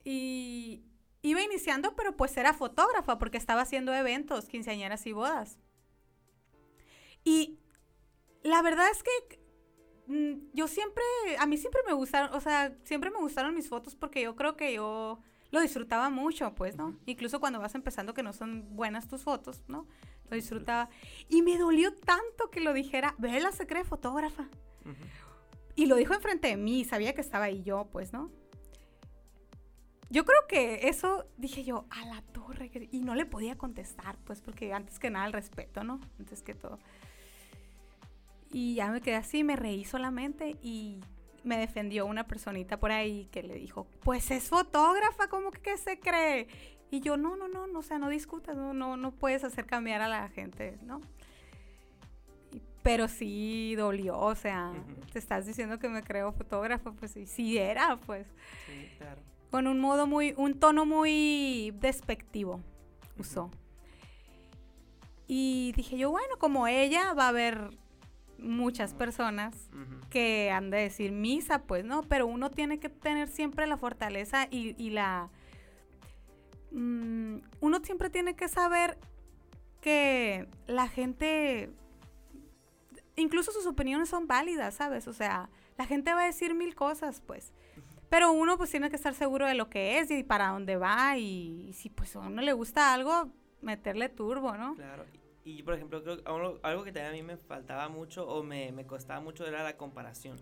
y 0.03 0.83
iba 1.21 1.41
iniciando, 1.41 1.95
pero 1.95 2.15
pues 2.15 2.35
era 2.37 2.53
fotógrafa 2.53 3.17
porque 3.17 3.37
estaba 3.37 3.61
haciendo 3.61 3.93
eventos, 3.93 4.47
quinceañeras 4.47 5.05
y 5.05 5.11
bodas. 5.11 5.59
Y 7.23 7.59
la 8.43 8.61
verdad 8.61 8.85
es 8.91 9.03
que 9.03 9.39
mm, 10.07 10.51
yo 10.53 10.67
siempre, 10.67 11.03
a 11.37 11.45
mí 11.45 11.57
siempre 11.57 11.81
me 11.85 11.93
gustaron, 11.93 12.33
o 12.33 12.39
sea, 12.39 12.75
siempre 12.83 13.09
me 13.09 13.19
gustaron 13.19 13.53
mis 13.53 13.69
fotos 13.69 13.95
porque 13.95 14.21
yo 14.21 14.35
creo 14.35 14.55
que 14.55 14.73
yo 14.73 15.19
lo 15.51 15.61
disfrutaba 15.61 16.09
mucho, 16.09 16.53
pues, 16.55 16.77
¿no? 16.77 16.97
Incluso 17.05 17.39
cuando 17.39 17.59
vas 17.59 17.75
empezando 17.75 18.13
que 18.13 18.23
no 18.23 18.33
son 18.33 18.75
buenas 18.75 19.07
tus 19.07 19.23
fotos, 19.23 19.63
¿no? 19.67 19.87
Lo 20.29 20.35
disfrutaba. 20.35 20.89
Y 21.27 21.41
me 21.41 21.57
dolió 21.57 21.93
tanto 21.95 22.51
que 22.51 22.61
lo 22.61 22.73
dijera, 22.73 23.15
Vela 23.17 23.51
se 23.51 23.65
cree 23.65 23.83
fotógrafa. 23.83 24.47
Y 25.75 25.85
lo 25.85 25.95
dijo 25.95 26.13
enfrente 26.13 26.49
de 26.49 26.57
mí, 26.57 26.83
sabía 26.83 27.13
que 27.13 27.21
estaba 27.21 27.45
ahí 27.45 27.63
yo, 27.63 27.89
pues, 27.91 28.13
¿no? 28.13 28.31
Yo 30.09 30.25
creo 30.25 30.47
que 30.47 30.89
eso 30.89 31.25
dije 31.37 31.63
yo, 31.63 31.85
a 31.91 32.05
la 32.05 32.21
torre, 32.33 32.71
y 32.91 33.01
no 33.01 33.13
le 33.13 33.25
podía 33.25 33.57
contestar, 33.57 34.17
pues, 34.25 34.41
porque 34.41 34.73
antes 34.73 34.97
que 34.97 35.11
nada 35.11 35.27
el 35.27 35.33
respeto, 35.33 35.83
¿no? 35.83 35.99
Antes 36.17 36.41
que 36.41 36.55
todo. 36.55 36.79
Y 38.51 38.75
ya 38.75 38.89
me 38.89 39.01
quedé 39.01 39.15
así, 39.15 39.43
me 39.43 39.55
reí 39.55 39.85
solamente 39.85 40.57
y 40.63 40.99
me 41.43 41.57
defendió 41.57 42.05
una 42.07 42.25
personita 42.25 42.79
por 42.79 42.91
ahí 42.91 43.27
que 43.31 43.43
le 43.43 43.53
dijo, 43.55 43.87
pues 44.03 44.31
es 44.31 44.49
fotógrafa, 44.49 45.27
¿cómo 45.29 45.51
que 45.51 45.77
se 45.77 45.99
cree? 45.99 46.47
Y 46.91 47.01
yo, 47.01 47.15
no, 47.15 47.35
no, 47.35 47.47
no, 47.47 47.67
no, 47.67 47.79
o 47.79 47.83
sea, 47.83 47.99
no 47.99 48.09
discutas, 48.09 48.55
no, 48.57 48.73
no, 48.73 48.97
no 48.97 49.11
puedes 49.11 49.43
hacer 49.43 49.67
cambiar 49.67 50.01
a 50.01 50.07
la 50.07 50.27
gente, 50.29 50.79
¿no? 50.83 51.01
Pero 52.81 53.07
sí 53.07 53.75
dolió, 53.75 54.17
o 54.17 54.33
sea, 54.33 54.73
te 55.13 55.19
estás 55.19 55.45
diciendo 55.45 55.77
que 55.77 55.87
me 55.87 56.01
creo 56.01 56.31
fotógrafa, 56.31 56.91
pues 56.93 57.11
sí, 57.11 57.27
sí 57.27 57.59
era, 57.59 57.97
pues, 57.97 58.25
Sí, 58.65 58.89
claro. 58.97 59.21
Con 59.51 59.67
un 59.67 59.79
modo 59.79 60.07
muy, 60.07 60.33
un 60.37 60.59
tono 60.59 60.85
muy 60.85 61.73
despectivo 61.79 62.61
usó. 63.17 63.51
Y 65.27 65.73
dije 65.75 65.97
yo, 65.97 66.11
bueno, 66.11 66.37
como 66.39 66.67
ella 66.67 67.13
va 67.13 67.25
a 67.25 67.29
haber 67.29 67.77
muchas 68.39 68.93
personas 68.93 69.69
que 70.09 70.49
han 70.49 70.69
de 70.69 70.77
decir 70.77 71.11
misa, 71.11 71.63
pues 71.63 71.83
no, 71.85 72.03
pero 72.03 72.25
uno 72.25 72.49
tiene 72.49 72.79
que 72.79 72.89
tener 72.89 73.27
siempre 73.27 73.67
la 73.67 73.77
fortaleza 73.77 74.47
y, 74.49 74.75
y 74.83 74.91
la... 74.91 75.29
mm, 76.71 77.37
uno 77.59 77.79
siempre 77.83 78.09
tiene 78.09 78.35
que 78.35 78.47
saber 78.47 78.97
que 79.81 80.47
la 80.67 80.87
gente, 80.87 81.69
incluso 83.15 83.51
sus 83.51 83.65
opiniones 83.65 84.09
son 84.09 84.27
válidas, 84.27 84.75
¿sabes? 84.75 85.07
O 85.07 85.13
sea, 85.13 85.49
la 85.77 85.85
gente 85.85 86.13
va 86.13 86.23
a 86.23 86.25
decir 86.25 86.55
mil 86.55 86.75
cosas, 86.75 87.21
pues. 87.25 87.53
Pero 88.09 88.31
uno 88.31 88.57
pues 88.57 88.71
tiene 88.71 88.89
que 88.89 88.95
estar 88.95 89.13
seguro 89.13 89.45
de 89.45 89.53
lo 89.53 89.69
que 89.69 89.99
es 89.99 90.09
y 90.09 90.23
para 90.23 90.49
dónde 90.49 90.77
va 90.77 91.17
y, 91.17 91.67
y 91.69 91.73
si 91.73 91.89
pues 91.89 92.15
a 92.15 92.19
uno 92.19 92.41
le 92.41 92.53
gusta 92.53 92.93
algo, 92.93 93.31
meterle 93.61 94.09
turbo, 94.09 94.57
¿no? 94.57 94.75
Claro. 94.75 95.05
Y, 95.43 95.59
y, 95.59 95.63
por 95.63 95.75
ejemplo, 95.75 96.03
creo 96.03 96.17
que 96.17 96.23
algo, 96.29 96.59
algo 96.63 96.83
que 96.83 96.91
también 96.91 97.13
a 97.13 97.15
mí 97.15 97.23
me 97.23 97.37
faltaba 97.37 97.87
mucho 97.87 98.27
o 98.27 98.43
me, 98.43 98.71
me 98.71 98.85
costaba 98.85 99.19
mucho 99.19 99.45
era 99.45 99.63
la 99.63 99.77
comparación. 99.77 100.37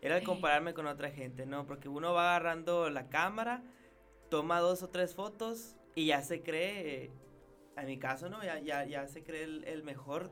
Era 0.00 0.18
el 0.18 0.24
compararme 0.24 0.74
con 0.74 0.86
otra 0.86 1.10
gente, 1.10 1.46
¿no? 1.46 1.66
Porque 1.66 1.88
uno 1.88 2.12
va 2.12 2.36
agarrando 2.36 2.90
la 2.90 3.08
cámara, 3.08 3.62
toma 4.28 4.60
dos 4.60 4.82
o 4.82 4.90
tres 4.90 5.14
fotos 5.14 5.76
y 5.94 6.06
ya 6.06 6.22
se 6.22 6.42
cree, 6.42 7.10
en 7.76 7.86
mi 7.86 7.98
caso, 7.98 8.28
¿no? 8.28 8.42
Ya, 8.44 8.58
ya, 8.58 8.84
ya 8.84 9.06
se 9.08 9.22
cree 9.22 9.44
el, 9.44 9.64
el 9.64 9.82
mejor. 9.82 10.30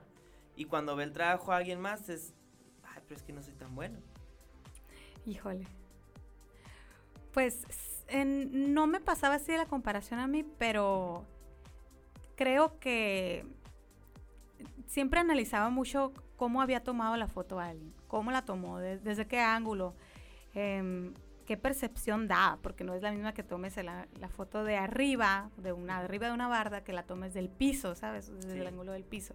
Y 0.56 0.66
cuando 0.66 0.94
ve 0.94 1.04
el 1.04 1.12
trabajo 1.12 1.52
a 1.52 1.56
alguien 1.56 1.80
más 1.80 2.10
es, 2.10 2.34
ay, 2.82 3.00
pero 3.08 3.16
es 3.18 3.22
que 3.22 3.32
no 3.32 3.42
soy 3.42 3.54
tan 3.54 3.74
bueno. 3.74 3.98
Híjole. 5.24 5.66
Pues 7.32 7.62
en- 8.08 8.74
no 8.74 8.86
me 8.86 9.00
pasaba 9.00 9.36
así 9.36 9.52
la 9.56 9.66
comparación 9.66 10.20
a 10.20 10.26
mí, 10.26 10.44
pero 10.58 11.24
creo 12.36 12.78
que 12.78 13.44
siempre 14.86 15.20
analizaba 15.20 15.70
mucho 15.70 16.12
cómo 16.36 16.60
había 16.60 16.82
tomado 16.82 17.16
la 17.16 17.28
foto 17.28 17.58
a 17.60 17.68
alguien, 17.68 17.94
cómo 18.08 18.30
la 18.30 18.44
tomó, 18.44 18.78
de- 18.78 18.98
desde 18.98 19.26
qué 19.26 19.40
ángulo, 19.40 19.94
em, 20.54 21.14
qué 21.46 21.56
percepción 21.56 22.28
da, 22.28 22.58
porque 22.62 22.84
no 22.84 22.94
es 22.94 23.02
la 23.02 23.10
misma 23.12 23.32
que 23.32 23.42
tomes 23.42 23.76
la, 23.82 24.06
la 24.20 24.28
foto 24.28 24.64
de 24.64 24.76
arriba, 24.76 25.50
de 25.56 25.72
una 25.72 25.98
arriba 25.98 26.26
de 26.28 26.32
una 26.34 26.48
barda, 26.48 26.84
que 26.84 26.92
la 26.92 27.04
tomes 27.04 27.32
del 27.34 27.48
piso, 27.48 27.94
¿sabes? 27.94 28.32
Desde 28.32 28.52
Sí. 28.52 28.58
el 28.58 28.66
ángulo 28.66 28.92
del 28.92 29.04
piso. 29.04 29.34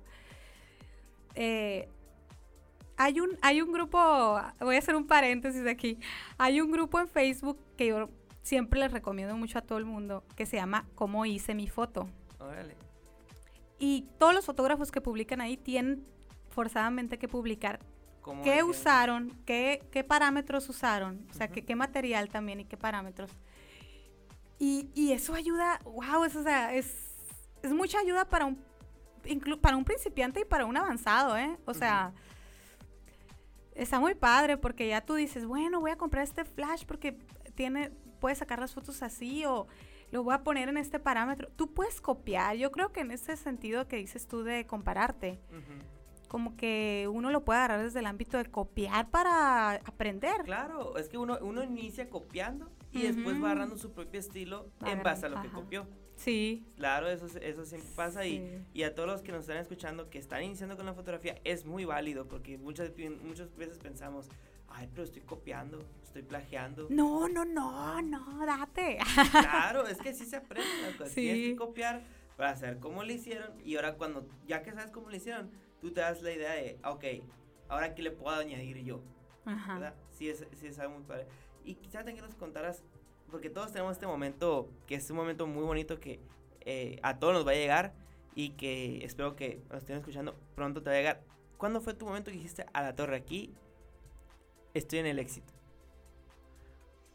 Eh, 1.36 1.90
hay 2.98 3.20
un, 3.20 3.38
hay 3.42 3.62
un 3.62 3.72
grupo, 3.72 3.98
voy 4.60 4.76
a 4.76 4.80
hacer 4.80 4.96
un 4.96 5.08
paréntesis 5.08 5.66
aquí, 5.68 6.00
hay 6.38 6.60
un 6.62 6.72
grupo 6.72 7.00
en 7.00 7.08
Facebook 7.08 7.60
que 7.78 7.88
yo 7.88 8.10
siempre 8.42 8.80
les 8.80 8.92
recomiendo 8.92 9.36
mucho 9.38 9.60
a 9.60 9.62
todo 9.62 9.78
el 9.78 9.86
mundo, 9.86 10.24
que 10.36 10.46
se 10.46 10.58
llama 10.58 10.86
¿Cómo 10.96 11.26
hice 11.26 11.54
mi 11.54 11.68
foto? 11.68 12.10
Órale. 12.40 12.76
Y 13.80 14.08
todos 14.18 14.34
los 14.34 14.46
fotógrafos 14.46 14.92
que 14.92 15.02
publican 15.02 15.42
ahí 15.42 15.58
tienen 15.58 16.06
forzadamente 16.50 17.20
que 17.20 17.28
publicar 17.28 17.80
¿Cómo 18.22 18.42
qué 18.42 18.50
hicieron? 18.50 18.70
usaron, 18.70 19.38
qué, 19.46 19.88
qué 19.92 20.04
parámetros 20.04 20.68
usaron, 20.70 21.28
o 21.30 21.34
sea, 21.34 21.50
qué, 21.50 21.60
Ujú. 21.60 21.68
qué 21.68 21.76
material 21.76 22.30
también 22.30 22.60
y 22.62 22.66
qué 22.66 22.78
parámetros. 22.78 23.32
Y, 24.60 24.90
y 24.96 25.12
eso 25.12 25.36
ayuda, 25.36 25.80
wow, 25.84 26.24
eso, 26.24 26.40
o 26.40 26.44
sea, 26.44 26.74
es, 26.74 26.92
es 27.62 27.72
mucha 27.72 28.00
ayuda 28.00 28.26
para 28.26 28.46
un, 28.46 28.58
para 29.62 29.78
un 29.78 29.86
principiante 29.86 30.40
y 30.42 30.46
para 30.46 30.66
un 30.66 30.76
avanzado, 30.76 31.38
¿eh? 31.38 31.58
O 31.66 31.74
sea, 31.76 32.12
está 33.78 34.00
muy 34.00 34.16
padre 34.16 34.58
porque 34.58 34.88
ya 34.88 35.02
tú 35.02 35.16
dices, 35.16 35.46
bueno, 35.46 35.80
voy 35.80 35.92
a 35.92 35.98
comprar 35.98 36.24
este 36.24 36.44
flash 36.44 36.84
porque 36.86 37.18
tiene, 37.56 37.92
puedes 38.20 38.40
sacar 38.40 38.60
las 38.60 38.74
fotos 38.74 39.02
así 39.04 39.46
o 39.46 39.68
lo 40.12 40.24
voy 40.24 40.34
a 40.34 40.44
poner 40.44 40.70
en 40.70 40.78
este 40.78 41.00
parámetro. 41.00 41.50
Tú 41.56 41.74
puedes 41.74 42.02
copiar, 42.02 42.56
yo 42.56 42.72
creo 42.72 42.92
que 42.92 43.02
en 43.02 43.12
ese 43.12 43.38
sentido 43.38 43.88
que 43.88 43.98
dices 43.98 44.28
tú 44.28 44.44
de 44.44 44.66
compararte, 44.66 45.40
como 46.28 46.58
que 46.58 47.08
uno 47.12 47.32
lo 47.32 47.46
puede 47.46 47.60
agarrar 47.60 47.84
desde 47.84 48.00
el 48.00 48.06
ámbito 48.06 48.38
de 48.38 48.46
copiar 48.46 49.10
para 49.10 49.76
aprender. 49.86 50.44
Claro, 50.44 50.98
es 50.98 51.08
que 51.08 51.18
uno, 51.18 51.38
uno 51.42 51.64
inicia 51.64 52.10
copiando 52.10 52.70
y 52.92 53.04
después 53.04 53.36
Ujú. 53.36 53.44
va 53.44 53.52
agarrando 53.52 53.78
su 53.78 53.92
propio 53.92 54.20
estilo 54.20 54.70
Va 54.84 54.92
en 54.92 55.04
base 55.04 55.26
a 55.26 55.30
lo 55.30 55.42
que 55.42 55.50
copió. 55.50 55.88
Sí. 56.16 56.66
Claro, 56.78 57.08
eso, 57.10 57.28
eso 57.40 57.66
siempre 57.66 57.90
pasa 57.96 58.26
y, 58.26 58.38
Sí. 58.40 58.66
y 58.74 58.84
a 58.84 58.96
todos 58.96 59.08
los 59.08 59.22
que 59.22 59.32
nos 59.32 59.42
están 59.42 59.58
escuchando 59.58 60.10
que 60.10 60.18
están 60.18 60.42
iniciando 60.44 60.76
con 60.76 60.86
la 60.88 60.94
fotografía 60.94 61.40
es 61.44 61.66
muy 61.66 61.86
válido 61.86 62.28
porque 62.28 62.58
muchas, 62.58 62.92
muchas 63.24 63.56
veces 63.56 63.78
pensamos, 63.78 64.28
ay, 64.70 64.88
pero 64.92 65.04
estoy 65.04 65.22
copiando, 65.22 65.80
estoy 66.04 66.24
plagiando. 66.24 66.88
No, 66.90 67.30
no, 67.30 67.46
no, 67.46 68.02
no, 68.02 68.46
date. 68.48 68.98
Claro, 69.32 69.86
es 69.88 70.00
que 70.00 70.14
sí 70.14 70.26
se 70.26 70.38
aprende 70.38 70.68
las 70.82 70.96
cosas. 70.96 71.14
Tienes 71.14 71.38
Sí. 71.44 71.50
que 71.52 71.56
copiar 71.56 72.02
para 72.36 72.56
saber 72.56 72.80
cómo 72.80 73.04
lo 73.04 73.12
hicieron 73.12 73.52
y 73.64 73.76
ahora 73.76 73.96
cuando, 73.96 74.28
ya 74.48 74.64
que 74.64 74.72
sabes 74.72 74.90
cómo 74.92 75.10
lo 75.12 75.16
hicieron, 75.16 75.52
tú 75.82 75.92
te 75.92 76.02
das 76.02 76.22
la 76.24 76.32
idea 76.32 76.54
de, 76.54 76.80
ok, 76.84 77.04
ahora 77.70 77.94
qué 77.94 78.02
le 78.02 78.12
puedo 78.12 78.36
añadir 78.36 78.78
yo. 78.84 79.02
Ajá. 79.46 79.76
¿verdad? 79.76 79.96
Sí 80.12 80.30
es, 80.30 80.46
sí 80.60 80.68
es 80.68 80.78
algo 80.80 80.96
muy 80.96 81.04
padre. 81.04 81.28
Y 81.68 81.76
quizás 81.76 82.06
también 82.06 82.26
nos 82.26 82.34
contaras, 82.36 82.82
porque 83.30 83.50
todos 83.50 83.74
tenemos 83.74 83.92
este 83.92 84.08
momento, 84.08 84.70
que 84.88 84.96
es 84.96 85.10
un 85.12 85.18
momento 85.18 85.48
muy 85.48 85.66
bonito 85.66 86.00
que 86.00 86.22
eh, 86.62 86.98
a 87.04 87.20
todos 87.20 87.34
nos 87.34 87.46
va 87.46 87.52
a 87.52 87.56
llegar 87.56 87.94
y 88.36 88.52
que 88.52 89.04
espero 89.04 89.36
que 89.36 89.62
nos 89.70 89.80
estén 89.80 89.98
escuchando 89.98 90.34
pronto 90.56 90.82
te 90.82 90.90
va 90.90 90.96
a 90.96 91.00
llegar. 91.00 91.24
¿Cuándo 91.58 91.82
fue 91.82 91.94
tu 91.94 92.06
momento 92.06 92.32
que 92.32 92.38
dijiste 92.38 92.66
a 92.72 92.82
la 92.82 92.96
torre 92.96 93.18
aquí 93.18 93.54
estoy 94.74 95.00
en 95.00 95.08
el 95.08 95.20
éxito? 95.20 95.54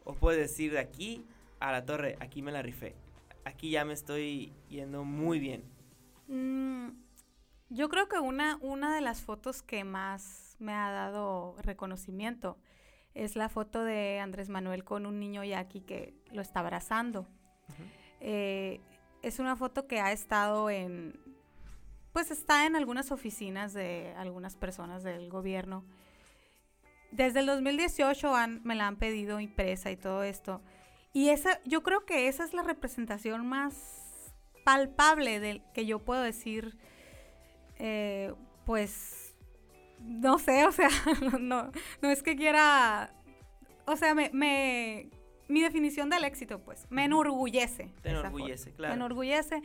O 0.03 0.13
puedes 0.13 0.39
decir 0.39 0.71
de 0.71 0.79
aquí 0.79 1.25
a 1.59 1.71
la 1.71 1.83
torre, 1.83 2.15
aquí 2.19 2.43
me 2.43 2.51
la 2.51 2.61
rifé. 2.61 2.93
Aquí 3.45 3.71
ya 3.71 3.85
me 3.85 3.93
estoy 3.93 4.53
yendo 4.69 5.03
muy 5.03 5.39
bien. 5.39 5.63
Mm, 6.27 6.89
yo 7.69 7.89
creo 7.89 8.07
que 8.07 8.19
una, 8.19 8.59
una 8.61 8.93
de 8.93 9.01
las 9.01 9.21
fotos 9.21 9.63
que 9.63 9.83
más 9.83 10.57
me 10.59 10.73
ha 10.73 10.91
dado 10.91 11.55
reconocimiento 11.63 12.59
es 13.13 13.35
la 13.35 13.49
foto 13.49 13.83
de 13.83 14.19
Andrés 14.19 14.49
Manuel 14.49 14.83
con 14.83 15.05
un 15.05 15.19
niño 15.19 15.43
yaqui 15.43 15.81
que 15.81 16.13
lo 16.31 16.41
está 16.41 16.61
abrazando. 16.61 17.27
Eh, 18.19 18.79
es 19.21 19.39
una 19.39 19.55
foto 19.55 19.87
que 19.87 19.99
ha 19.99 20.11
estado 20.11 20.69
en, 20.69 21.19
pues 22.11 22.31
está 22.31 22.65
en 22.65 22.75
algunas 22.75 23.11
oficinas 23.11 23.73
de 23.73 24.13
algunas 24.17 24.55
personas 24.55 25.03
del 25.03 25.29
gobierno. 25.29 25.85
Desde 27.11 27.41
el 27.41 27.45
2018 27.45 28.35
han- 28.35 28.61
me 28.63 28.75
la 28.75 28.87
han 28.87 28.95
pedido 28.97 29.39
impresa 29.39 29.91
y 29.91 29.97
todo 29.97 30.23
esto. 30.23 30.61
Y 31.13 31.29
esa, 31.29 31.61
yo 31.63 31.83
creo 31.83 32.05
que 32.05 32.27
esa 32.27 32.43
es 32.43 32.53
la 32.53 32.63
representación 32.63 33.45
más 33.45 34.33
palpable 34.65 35.39
del 35.39 35.61
que 35.73 35.85
yo 35.85 35.99
puedo 35.99 36.23
decir, 36.23 36.75
eh, 37.77 38.33
pues, 38.65 39.22
no 40.03 40.37
sé, 40.39 40.65
o 40.65 40.71
sea, 40.71 40.89
no, 41.39 41.71
no 42.01 42.09
es 42.09 42.21
que 42.23 42.35
quiera, 42.35 43.13
o 43.85 43.95
sea, 43.95 44.13
me, 44.15 44.29
me- 44.33 45.09
mi 45.47 45.61
definición 45.61 46.09
del 46.09 46.23
éxito, 46.23 46.59
pues, 46.59 46.85
me 46.89 47.05
enorgullece. 47.05 47.85
Te 48.01 48.09
foto. 48.09 48.19
enorgullece, 48.21 48.69
Me 48.71 48.75
claro. 48.75 48.93
enorgullece. 48.93 49.61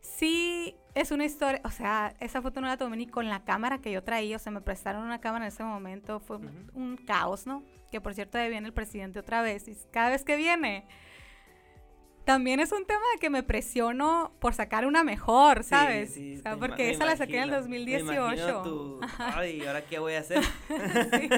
Sí, 0.00 0.74
es 0.94 1.10
una 1.12 1.24
historia, 1.24 1.60
o 1.64 1.70
sea, 1.70 2.14
esa 2.20 2.42
foto 2.42 2.60
no 2.60 2.66
la 2.66 2.76
tomé 2.76 2.96
ni 2.96 3.06
con 3.06 3.28
la 3.28 3.44
cámara 3.44 3.78
que 3.78 3.92
yo 3.92 4.02
traía, 4.02 4.36
o 4.36 4.38
sea, 4.38 4.50
me 4.52 4.60
prestaron 4.60 5.04
una 5.04 5.20
cámara 5.20 5.44
en 5.44 5.48
ese 5.52 5.62
momento, 5.62 6.18
fue 6.20 6.38
un 6.38 6.96
caos, 7.06 7.46
¿no? 7.46 7.62
Que 7.90 8.00
por 8.00 8.12
cierto, 8.14 8.36
ahí 8.38 8.50
viene 8.50 8.66
el 8.66 8.72
presidente 8.74 9.18
otra 9.20 9.42
vez, 9.42 9.68
y 9.68 9.76
cada 9.92 10.10
vez 10.10 10.24
que 10.24 10.36
viene, 10.36 10.84
también 12.24 12.60
es 12.60 12.72
un 12.72 12.84
tema 12.86 13.02
de 13.14 13.18
que 13.20 13.30
me 13.30 13.42
presiono 13.42 14.32
por 14.40 14.54
sacar 14.54 14.86
una 14.86 15.02
mejor, 15.04 15.62
Sí, 15.64 15.70
¿sabes? 15.70 16.14
sí, 16.14 16.36
o 16.38 16.42
sea, 16.42 16.52
te 16.52 16.56
ima- 16.58 16.66
porque 16.68 16.90
esa 16.90 17.04
la 17.04 17.16
saqué 17.16 17.36
en 17.38 17.42
el 17.44 17.48
imagino, 17.50 17.68
me 17.70 17.76
imagino 18.00 18.46
2018. 18.46 18.62
tu- 18.62 19.00
Ay, 19.18 19.64
¿ahora 19.66 19.82
qué 19.86 19.98
voy 19.98 20.14
a 20.14 20.20
hacer? 20.20 20.42
sí. 20.68 21.28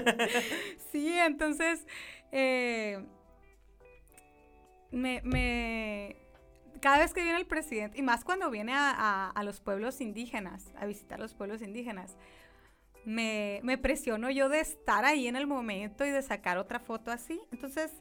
Sí, 0.92 1.12
entonces 1.18 1.86
eh, 2.32 3.04
me, 4.90 5.20
me- 5.24 6.16
cada 6.80 6.98
vez 6.98 7.14
que 7.14 7.22
viene 7.22 7.38
el 7.38 7.46
presidente, 7.46 7.98
y 7.98 8.02
más 8.02 8.24
cuando 8.24 8.50
viene 8.50 8.72
a, 8.74 8.90
a- 8.90 9.30
a 9.30 9.42
los 9.44 9.60
pueblos 9.60 10.00
indígenas, 10.00 10.70
a 10.76 10.86
visitar 10.86 11.18
los 11.18 11.34
pueblos 11.34 11.62
indígenas, 11.62 12.16
me, 13.04 13.60
me 13.62 13.76
presiono 13.78 14.30
yo 14.30 14.48
de 14.48 14.60
estar 14.60 15.04
ahí 15.04 15.26
en 15.26 15.36
el 15.36 15.46
momento 15.46 16.04
y 16.06 16.10
de 16.10 16.22
sacar 16.22 16.58
otra 16.58 16.78
foto 16.80 17.10
así. 17.10 17.40
Entonces, 17.52 17.92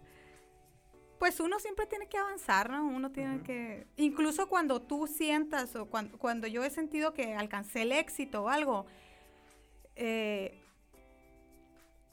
pues 1.23 1.39
uno 1.39 1.57
siempre 1.57 1.85
tiene 1.85 2.09
que 2.09 2.17
avanzar, 2.17 2.69
¿no? 2.69 2.85
Uno 2.85 3.09
tiene 3.09 3.41
que, 3.43 3.87
incluso 3.95 4.49
cuando 4.49 4.81
tú 4.81 5.07
sientas 5.07 5.73
o 5.77 5.85
cuando, 5.85 6.17
cuando 6.17 6.47
yo 6.47 6.65
he 6.65 6.69
sentido 6.69 7.13
que 7.13 7.33
alcancé 7.33 7.83
el 7.83 7.93
éxito 7.93 8.43
o 8.43 8.49
algo, 8.49 8.85
eh, 9.95 10.61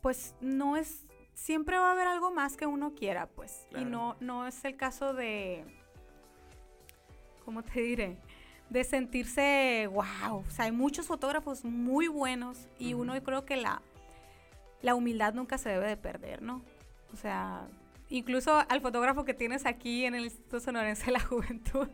pues 0.00 0.36
no 0.40 0.76
es, 0.76 1.08
siempre 1.34 1.76
va 1.76 1.88
a 1.88 1.90
haber 1.90 2.06
algo 2.06 2.30
más 2.30 2.56
que 2.56 2.66
uno 2.66 2.94
quiera, 2.94 3.26
pues. 3.26 3.66
Claro. 3.70 3.84
Y 3.84 3.90
no, 3.90 4.16
no 4.20 4.46
es 4.46 4.64
el 4.64 4.76
caso 4.76 5.12
de, 5.12 5.64
¿cómo 7.44 7.64
te 7.64 7.80
diré? 7.80 8.16
De 8.68 8.84
sentirse, 8.84 9.88
wow. 9.90 10.44
O 10.46 10.50
sea, 10.50 10.66
hay 10.66 10.72
muchos 10.72 11.08
fotógrafos 11.08 11.64
muy 11.64 12.06
buenos 12.06 12.68
y 12.78 12.94
uno 12.94 13.16
yo 13.16 13.24
creo 13.24 13.44
que 13.44 13.56
la, 13.56 13.82
la 14.82 14.94
humildad 14.94 15.34
nunca 15.34 15.58
se 15.58 15.68
debe 15.68 15.88
de 15.88 15.96
perder, 15.96 16.42
¿no? 16.42 16.62
O 17.12 17.16
sea, 17.16 17.66
incluso 18.10 18.64
al 18.68 18.80
fotógrafo 18.80 19.24
que 19.24 19.34
tienes 19.34 19.64
aquí 19.64 20.04
en 20.04 20.14
el 20.14 20.24
Instituto 20.24 20.60
Sonorense 20.60 21.06
de 21.06 21.12
la 21.12 21.20
Juventud. 21.20 21.88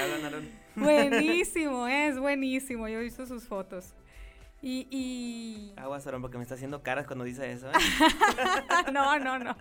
Hablan, 0.00 0.24
Aaron. 0.24 0.50
buenísimo, 0.76 1.86
es 1.86 2.18
buenísimo. 2.18 2.88
Yo 2.88 3.00
he 3.00 3.02
visto 3.02 3.26
sus 3.26 3.44
fotos. 3.44 3.94
Y, 4.62 4.86
y... 4.90 5.72
Aguas, 5.76 6.06
Aaron, 6.06 6.22
porque 6.22 6.38
me 6.38 6.44
está 6.44 6.54
haciendo 6.54 6.82
caras 6.84 7.06
cuando 7.06 7.24
dice 7.24 7.50
eso. 7.50 7.68
¿eh? 7.68 7.72
no, 8.92 9.18
no, 9.18 9.38
no. 9.40 9.56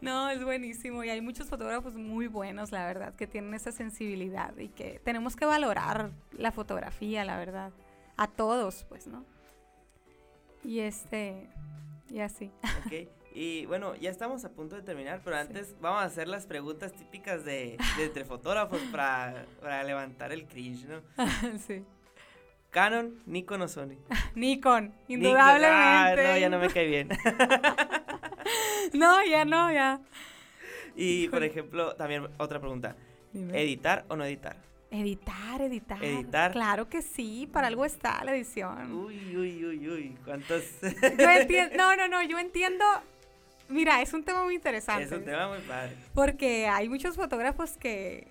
No, 0.00 0.28
es 0.28 0.42
buenísimo. 0.42 1.04
Y 1.04 1.10
hay 1.10 1.20
muchos 1.20 1.48
fotógrafos 1.48 1.94
muy 1.94 2.26
buenos, 2.26 2.72
la 2.72 2.84
verdad, 2.84 3.14
que 3.14 3.28
tienen 3.28 3.54
esa 3.54 3.70
sensibilidad 3.70 4.56
y 4.58 4.68
que 4.68 5.00
tenemos 5.04 5.36
que 5.36 5.46
valorar 5.46 6.10
la 6.32 6.50
fotografía, 6.50 7.24
la 7.24 7.38
verdad. 7.38 7.72
A 8.16 8.26
todos, 8.26 8.84
pues, 8.88 9.06
¿no? 9.06 9.24
Y 10.64 10.80
este, 10.80 11.48
y 12.08 12.18
así. 12.20 12.50
Ok. 12.84 13.08
Y 13.32 13.64
bueno, 13.66 13.94
ya 13.96 14.10
estamos 14.10 14.44
a 14.44 14.50
punto 14.50 14.74
de 14.76 14.82
terminar, 14.82 15.20
pero 15.24 15.36
Sí. 15.36 15.42
antes 15.42 15.76
vamos 15.80 16.02
a 16.02 16.06
hacer 16.06 16.26
las 16.26 16.46
preguntas 16.46 16.92
típicas 16.92 17.44
de, 17.44 17.76
de 17.96 18.04
entre 18.04 18.24
fotógrafos 18.24 18.80
para, 18.90 19.44
para 19.60 19.84
levantar 19.84 20.32
el 20.32 20.46
cringe, 20.46 20.86
¿no? 20.86 21.00
sí. 21.66 21.84
Canon, 22.70 23.20
Nikon 23.26 23.62
o 23.62 23.68
Sony. 23.68 23.96
Nikon, 24.34 24.92
indudablemente. 25.08 25.68
Ah, 25.68 26.14
no, 26.16 26.38
ya 26.38 26.48
no 26.48 26.58
me 26.58 26.68
cae 26.70 26.86
bien. 26.86 27.08
No, 28.92 29.24
ya 29.24 29.44
no, 29.44 29.70
ya. 29.72 30.00
y 30.96 31.28
por 31.28 31.44
ejemplo, 31.44 31.94
también 31.94 32.26
otra 32.38 32.58
pregunta. 32.58 32.96
Dime. 33.32 33.62
¿Editar 33.62 34.04
o 34.08 34.16
no 34.16 34.24
editar? 34.24 34.56
editar, 34.90 35.62
editar. 35.62 36.02
Editar. 36.04 36.50
Claro 36.50 36.88
que 36.88 37.00
sí, 37.00 37.48
para 37.52 37.68
algo 37.68 37.84
está 37.84 38.24
la 38.24 38.34
edición. 38.34 38.92
Uy, 38.92 39.36
uy, 39.36 39.64
uy, 39.64 39.88
uy. 39.88 40.18
¿Cuántos? 40.24 40.64
Yo 40.82 41.30
entiendo, 41.30 41.76
no, 41.76 41.94
no, 41.94 42.08
no, 42.08 42.22
yo 42.24 42.38
entiendo. 42.40 42.84
Mira, 43.70 44.02
es 44.02 44.12
un 44.12 44.24
tema 44.24 44.44
muy 44.44 44.56
interesante. 44.56 45.04
es 45.04 45.12
un 45.12 45.24
tema 45.24 45.48
muy 45.48 45.60
padre. 45.60 45.96
Porque 46.14 46.66
hay 46.66 46.88
muchos 46.88 47.16
fotógrafos 47.16 47.76
que, 47.76 48.26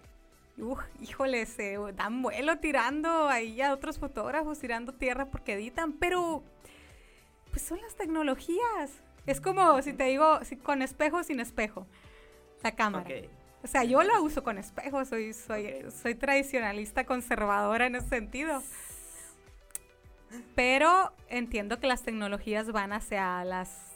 uf, 0.58 0.80
híjole, 1.02 1.46
se 1.46 1.78
dan 1.96 2.22
vuelo 2.22 2.58
tirando 2.60 3.30
ahí 3.30 3.62
a 3.62 3.74
otros 3.74 3.98
fotógrafos, 3.98 4.60
tirando 4.60 4.94
tierra 4.94 5.26
porque 5.26 5.54
editan, 5.54 5.94
pero 5.94 6.44
pues 7.52 7.62
son 7.62 7.82
las 7.82 7.96
tecnologías. 7.96 8.92
Es 9.26 9.40
como 9.40 9.82
si 9.82 9.94
te 9.94 10.06
digo, 10.06 10.44
si 10.44 10.58
con 10.58 10.82
espejo 10.82 11.24
sin 11.24 11.40
espejo, 11.40 11.88
la 12.62 12.76
cámara. 12.76 13.10
O 13.64 13.68
sea, 13.68 13.84
yo 13.84 14.02
la 14.04 14.22
uso 14.22 14.44
con 14.44 14.58
espejo, 14.58 15.04
soy, 15.06 15.34
soy, 15.34 15.86
soy 16.02 16.16
tradicionalista, 16.16 17.06
conservadora 17.06 17.88
en 17.88 17.96
ese 17.96 18.10
sentido. 18.10 18.62
Pero 20.56 21.14
entiendo 21.28 21.80
que 21.80 21.88
las 21.88 22.04
tecnologías 22.04 22.72
van 22.72 22.94
hacia 22.94 23.44
las 23.44 23.89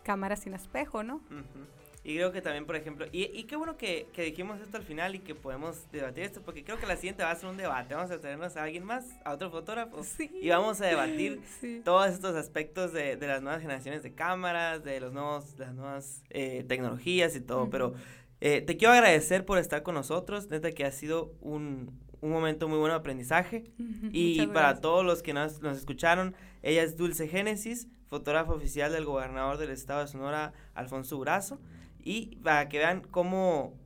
cámaras 0.00 0.40
sin 0.40 0.54
espejo, 0.54 1.02
¿no? 1.02 1.16
Ujú. 1.16 1.66
Y 2.02 2.14
creo 2.14 2.32
que 2.32 2.40
también, 2.40 2.64
por 2.64 2.76
ejemplo, 2.76 3.06
y, 3.12 3.24
y 3.24 3.44
qué 3.44 3.56
bueno 3.56 3.76
que, 3.76 4.06
que, 4.14 4.22
dijimos 4.22 4.58
esto 4.60 4.78
al 4.78 4.82
final 4.84 5.14
y 5.14 5.18
que 5.18 5.34
podemos 5.34 5.84
debatir 5.92 6.24
esto, 6.24 6.40
porque 6.40 6.64
creo 6.64 6.78
que 6.78 6.86
la 6.86 6.96
siguiente 6.96 7.22
va 7.22 7.30
a 7.30 7.36
ser 7.36 7.50
un 7.50 7.58
debate. 7.58 7.94
Vamos 7.94 8.10
a 8.10 8.18
traernos 8.18 8.56
a 8.56 8.62
alguien 8.62 8.84
más, 8.84 9.04
a 9.22 9.34
otro 9.34 9.50
fotógrafo, 9.50 10.00
y 10.40 10.48
vamos 10.48 10.80
a 10.80 10.86
debatir 10.86 11.42
todos 11.84 12.10
estos 12.10 12.36
aspectos 12.36 12.94
de, 12.94 13.16
de, 13.16 13.26
las 13.26 13.42
nuevas 13.42 13.60
generaciones 13.60 14.02
de 14.02 14.14
cámaras, 14.14 14.82
de 14.82 14.98
los 14.98 15.12
nuevos, 15.12 15.58
las 15.58 15.74
nuevas 15.74 16.22
eh, 16.30 16.64
tecnologías 16.66 17.36
y 17.36 17.42
todo. 17.42 17.68
Pero 17.68 17.92
eh, 18.40 18.62
te 18.62 18.78
quiero 18.78 18.94
agradecer 18.94 19.44
por 19.44 19.58
estar 19.58 19.82
con 19.82 19.94
nosotros, 19.94 20.48
neta 20.48 20.72
que 20.72 20.86
ha 20.86 20.92
sido 20.92 21.34
un, 21.42 22.00
un 22.22 22.30
momento 22.30 22.66
muy 22.66 22.78
bueno 22.78 22.94
de 22.94 23.00
aprendizaje. 23.00 23.72
y 24.10 24.46
para 24.46 24.80
todos 24.80 25.04
los 25.04 25.22
que 25.22 25.34
nos, 25.34 25.60
nos 25.60 25.76
escucharon, 25.76 26.34
ella 26.62 26.82
es 26.82 26.96
Dulce 26.96 27.28
Génesis, 27.28 27.88
fotógrafa 28.10 28.52
oficial 28.52 28.92
del 28.92 29.06
gobernador 29.06 29.56
del 29.56 29.70
estado 29.70 30.00
de 30.00 30.08
Sonora, 30.08 30.52
Alfonso 30.74 31.16
Urazo. 31.16 31.60
Y 32.02 32.36
para 32.36 32.68
que 32.68 32.78
vean 32.78 33.02
cómo 33.02 33.78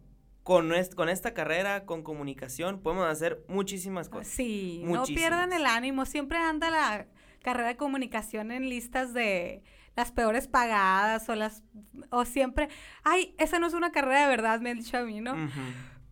con, 0.43 0.73
con 0.97 1.09
esta 1.09 1.35
carrera, 1.35 1.85
con 1.85 2.03
comunicación, 2.03 2.81
podemos 2.81 3.07
hacer 3.07 3.45
muchísimas 3.49 4.09
cosas. 4.09 4.29
Sí, 4.29 4.83
no 4.85 5.05
pierdan 5.05 5.53
el 5.53 5.67
ánimo. 5.67 6.07
Siempre 6.07 6.39
anda 6.39 6.71
la 6.71 7.07
carrera 7.43 7.69
de 7.69 7.77
comunicación 7.77 8.51
en 8.51 8.69
listas 8.69 9.13
de 9.13 9.63
las 9.95 10.11
peores 10.11 10.49
pagadas 10.49 11.29
o 11.29 11.35
las 11.35 11.63
o 12.11 12.25
siempre, 12.25 12.69
ay, 13.05 13.35
esa 13.39 13.59
no 13.59 13.67
es 13.67 13.75
una 13.75 13.93
carrera 13.93 14.23
de 14.23 14.29
verdad, 14.29 14.61
me 14.61 14.71
han 14.71 14.79
dicho 14.79 14.97
a 14.97 15.03
mí, 15.03 15.21
¿no? 15.21 15.37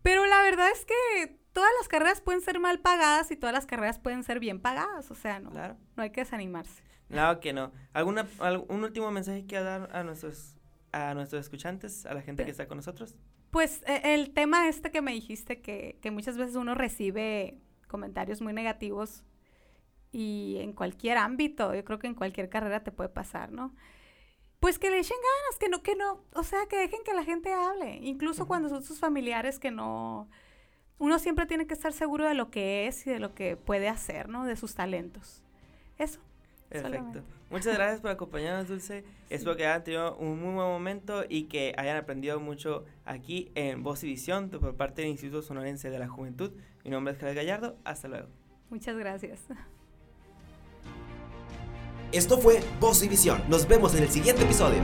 Pero 0.03 0.25
la 0.25 0.41
verdad 0.41 0.67
es 0.71 0.85
que 0.85 1.39
todas 1.51 1.69
las 1.79 1.87
carreras 1.87 2.21
pueden 2.21 2.41
ser 2.41 2.59
mal 2.59 2.79
pagadas 2.79 3.31
y 3.31 3.35
todas 3.35 3.53
las 3.53 3.65
carreras 3.65 3.99
pueden 3.99 4.23
ser 4.23 4.39
bien 4.39 4.61
pagadas, 4.61 5.11
o 5.11 5.15
sea, 5.15 5.39
no, 5.39 5.49
no 5.51 6.03
hay 6.03 6.11
que 6.11 6.21
desanimarse. 6.21 6.83
Claro 7.09 7.39
que 7.39 7.53
no. 7.53 7.71
¿Alguna, 7.93 8.27
algún 8.39 8.83
último 8.83 9.11
mensaje 9.11 9.45
que 9.45 9.59
dar 9.59 9.89
a 9.95 10.03
nuestros 10.03 10.57
a 10.93 11.13
nuestros 11.15 11.41
escuchantes, 11.41 12.05
a 12.05 12.13
la 12.13 12.21
gente 12.21 12.45
que 12.45 12.51
está 12.51 12.67
con 12.67 12.77
nosotros? 12.77 13.15
Pues 13.51 13.81
e, 13.85 14.13
el 14.13 14.31
tema 14.31 14.69
este 14.69 14.91
que 14.91 15.01
me 15.01 15.11
dijiste, 15.11 15.61
que, 15.61 15.97
que 16.01 16.11
muchas 16.11 16.37
veces 16.37 16.55
uno 16.55 16.75
recibe 16.75 17.59
comentarios 17.87 18.41
muy 18.41 18.53
negativos 18.53 19.23
y 20.11 20.57
en 20.59 20.73
cualquier 20.73 21.17
ámbito, 21.17 21.73
yo 21.73 21.83
creo 21.83 21.99
que 21.99 22.07
en 22.07 22.15
cualquier 22.15 22.49
carrera 22.49 22.83
te 22.83 22.91
puede 22.91 23.09
pasar, 23.09 23.51
¿no? 23.51 23.75
Pues 24.59 24.79
que 24.79 24.89
le 24.89 24.99
echen 24.99 25.17
ganas, 25.17 25.59
que 25.59 25.67
no, 25.67 25.83
que 25.83 25.95
no, 25.95 26.23
o 26.33 26.43
sea, 26.43 26.67
que 26.67 26.77
dejen 26.77 27.03
que 27.03 27.13
la 27.13 27.23
gente 27.23 27.51
hable, 27.51 27.97
incluso 28.01 28.47
cuando 28.47 28.69
son 28.69 28.83
sus 28.83 28.99
familiares 28.99 29.59
que 29.59 29.71
no, 29.71 30.29
uno 30.99 31.19
siempre 31.19 31.45
tiene 31.47 31.67
que 31.67 31.73
estar 31.73 31.91
seguro 31.91 32.27
de 32.27 32.35
lo 32.35 32.49
que 32.49 32.87
es 32.87 33.05
y 33.07 33.09
de 33.09 33.19
lo 33.19 33.33
que 33.33 33.57
puede 33.57 33.89
hacer, 33.89 34.29
¿no? 34.29 34.45
De 34.45 34.55
sus 34.55 34.75
talentos. 34.75 35.43
Eso. 35.97 36.21
Perfecto. 36.81 37.21
Muchas 37.49 37.75
gracias 37.75 38.01
por 38.01 38.09
acompañarnos, 38.09 38.67
Dulce. 38.67 39.03
Espero 39.29 39.55
que 39.55 39.65
hayan 39.67 39.83
tenido 39.83 40.17
un 40.17 40.41
muy 40.41 40.55
buen 40.55 40.67
momento 40.67 41.23
y 41.27 41.43
que 41.43 41.73
hayan 41.77 41.97
aprendido 41.97 42.39
mucho 42.39 42.85
aquí 43.05 43.51
en 43.53 43.83
Voz 43.83 44.03
y 44.03 44.07
Visión 44.07 44.49
por 44.49 44.75
parte 44.75 45.03
del 45.03 45.11
Instituto 45.11 45.43
Sonorense 45.43 45.89
de 45.89 45.99
la 45.99 46.07
Juventud. 46.07 46.51
Mi 46.83 46.89
nombre 46.89 47.13
es 47.13 47.19
Javier 47.19 47.35
Gallardo. 47.35 47.77
Hasta 47.83 48.07
luego. 48.07 48.27
Muchas 48.69 48.97
gracias. 48.97 49.41
Esto 52.11 52.39
fue 52.39 52.59
Voz 52.79 53.03
y 53.03 53.07
Visión. 53.07 53.41
Nos 53.49 53.67
vemos 53.67 53.95
en 53.95 54.03
el 54.03 54.09
siguiente 54.09 54.43
episodio. 54.43 54.81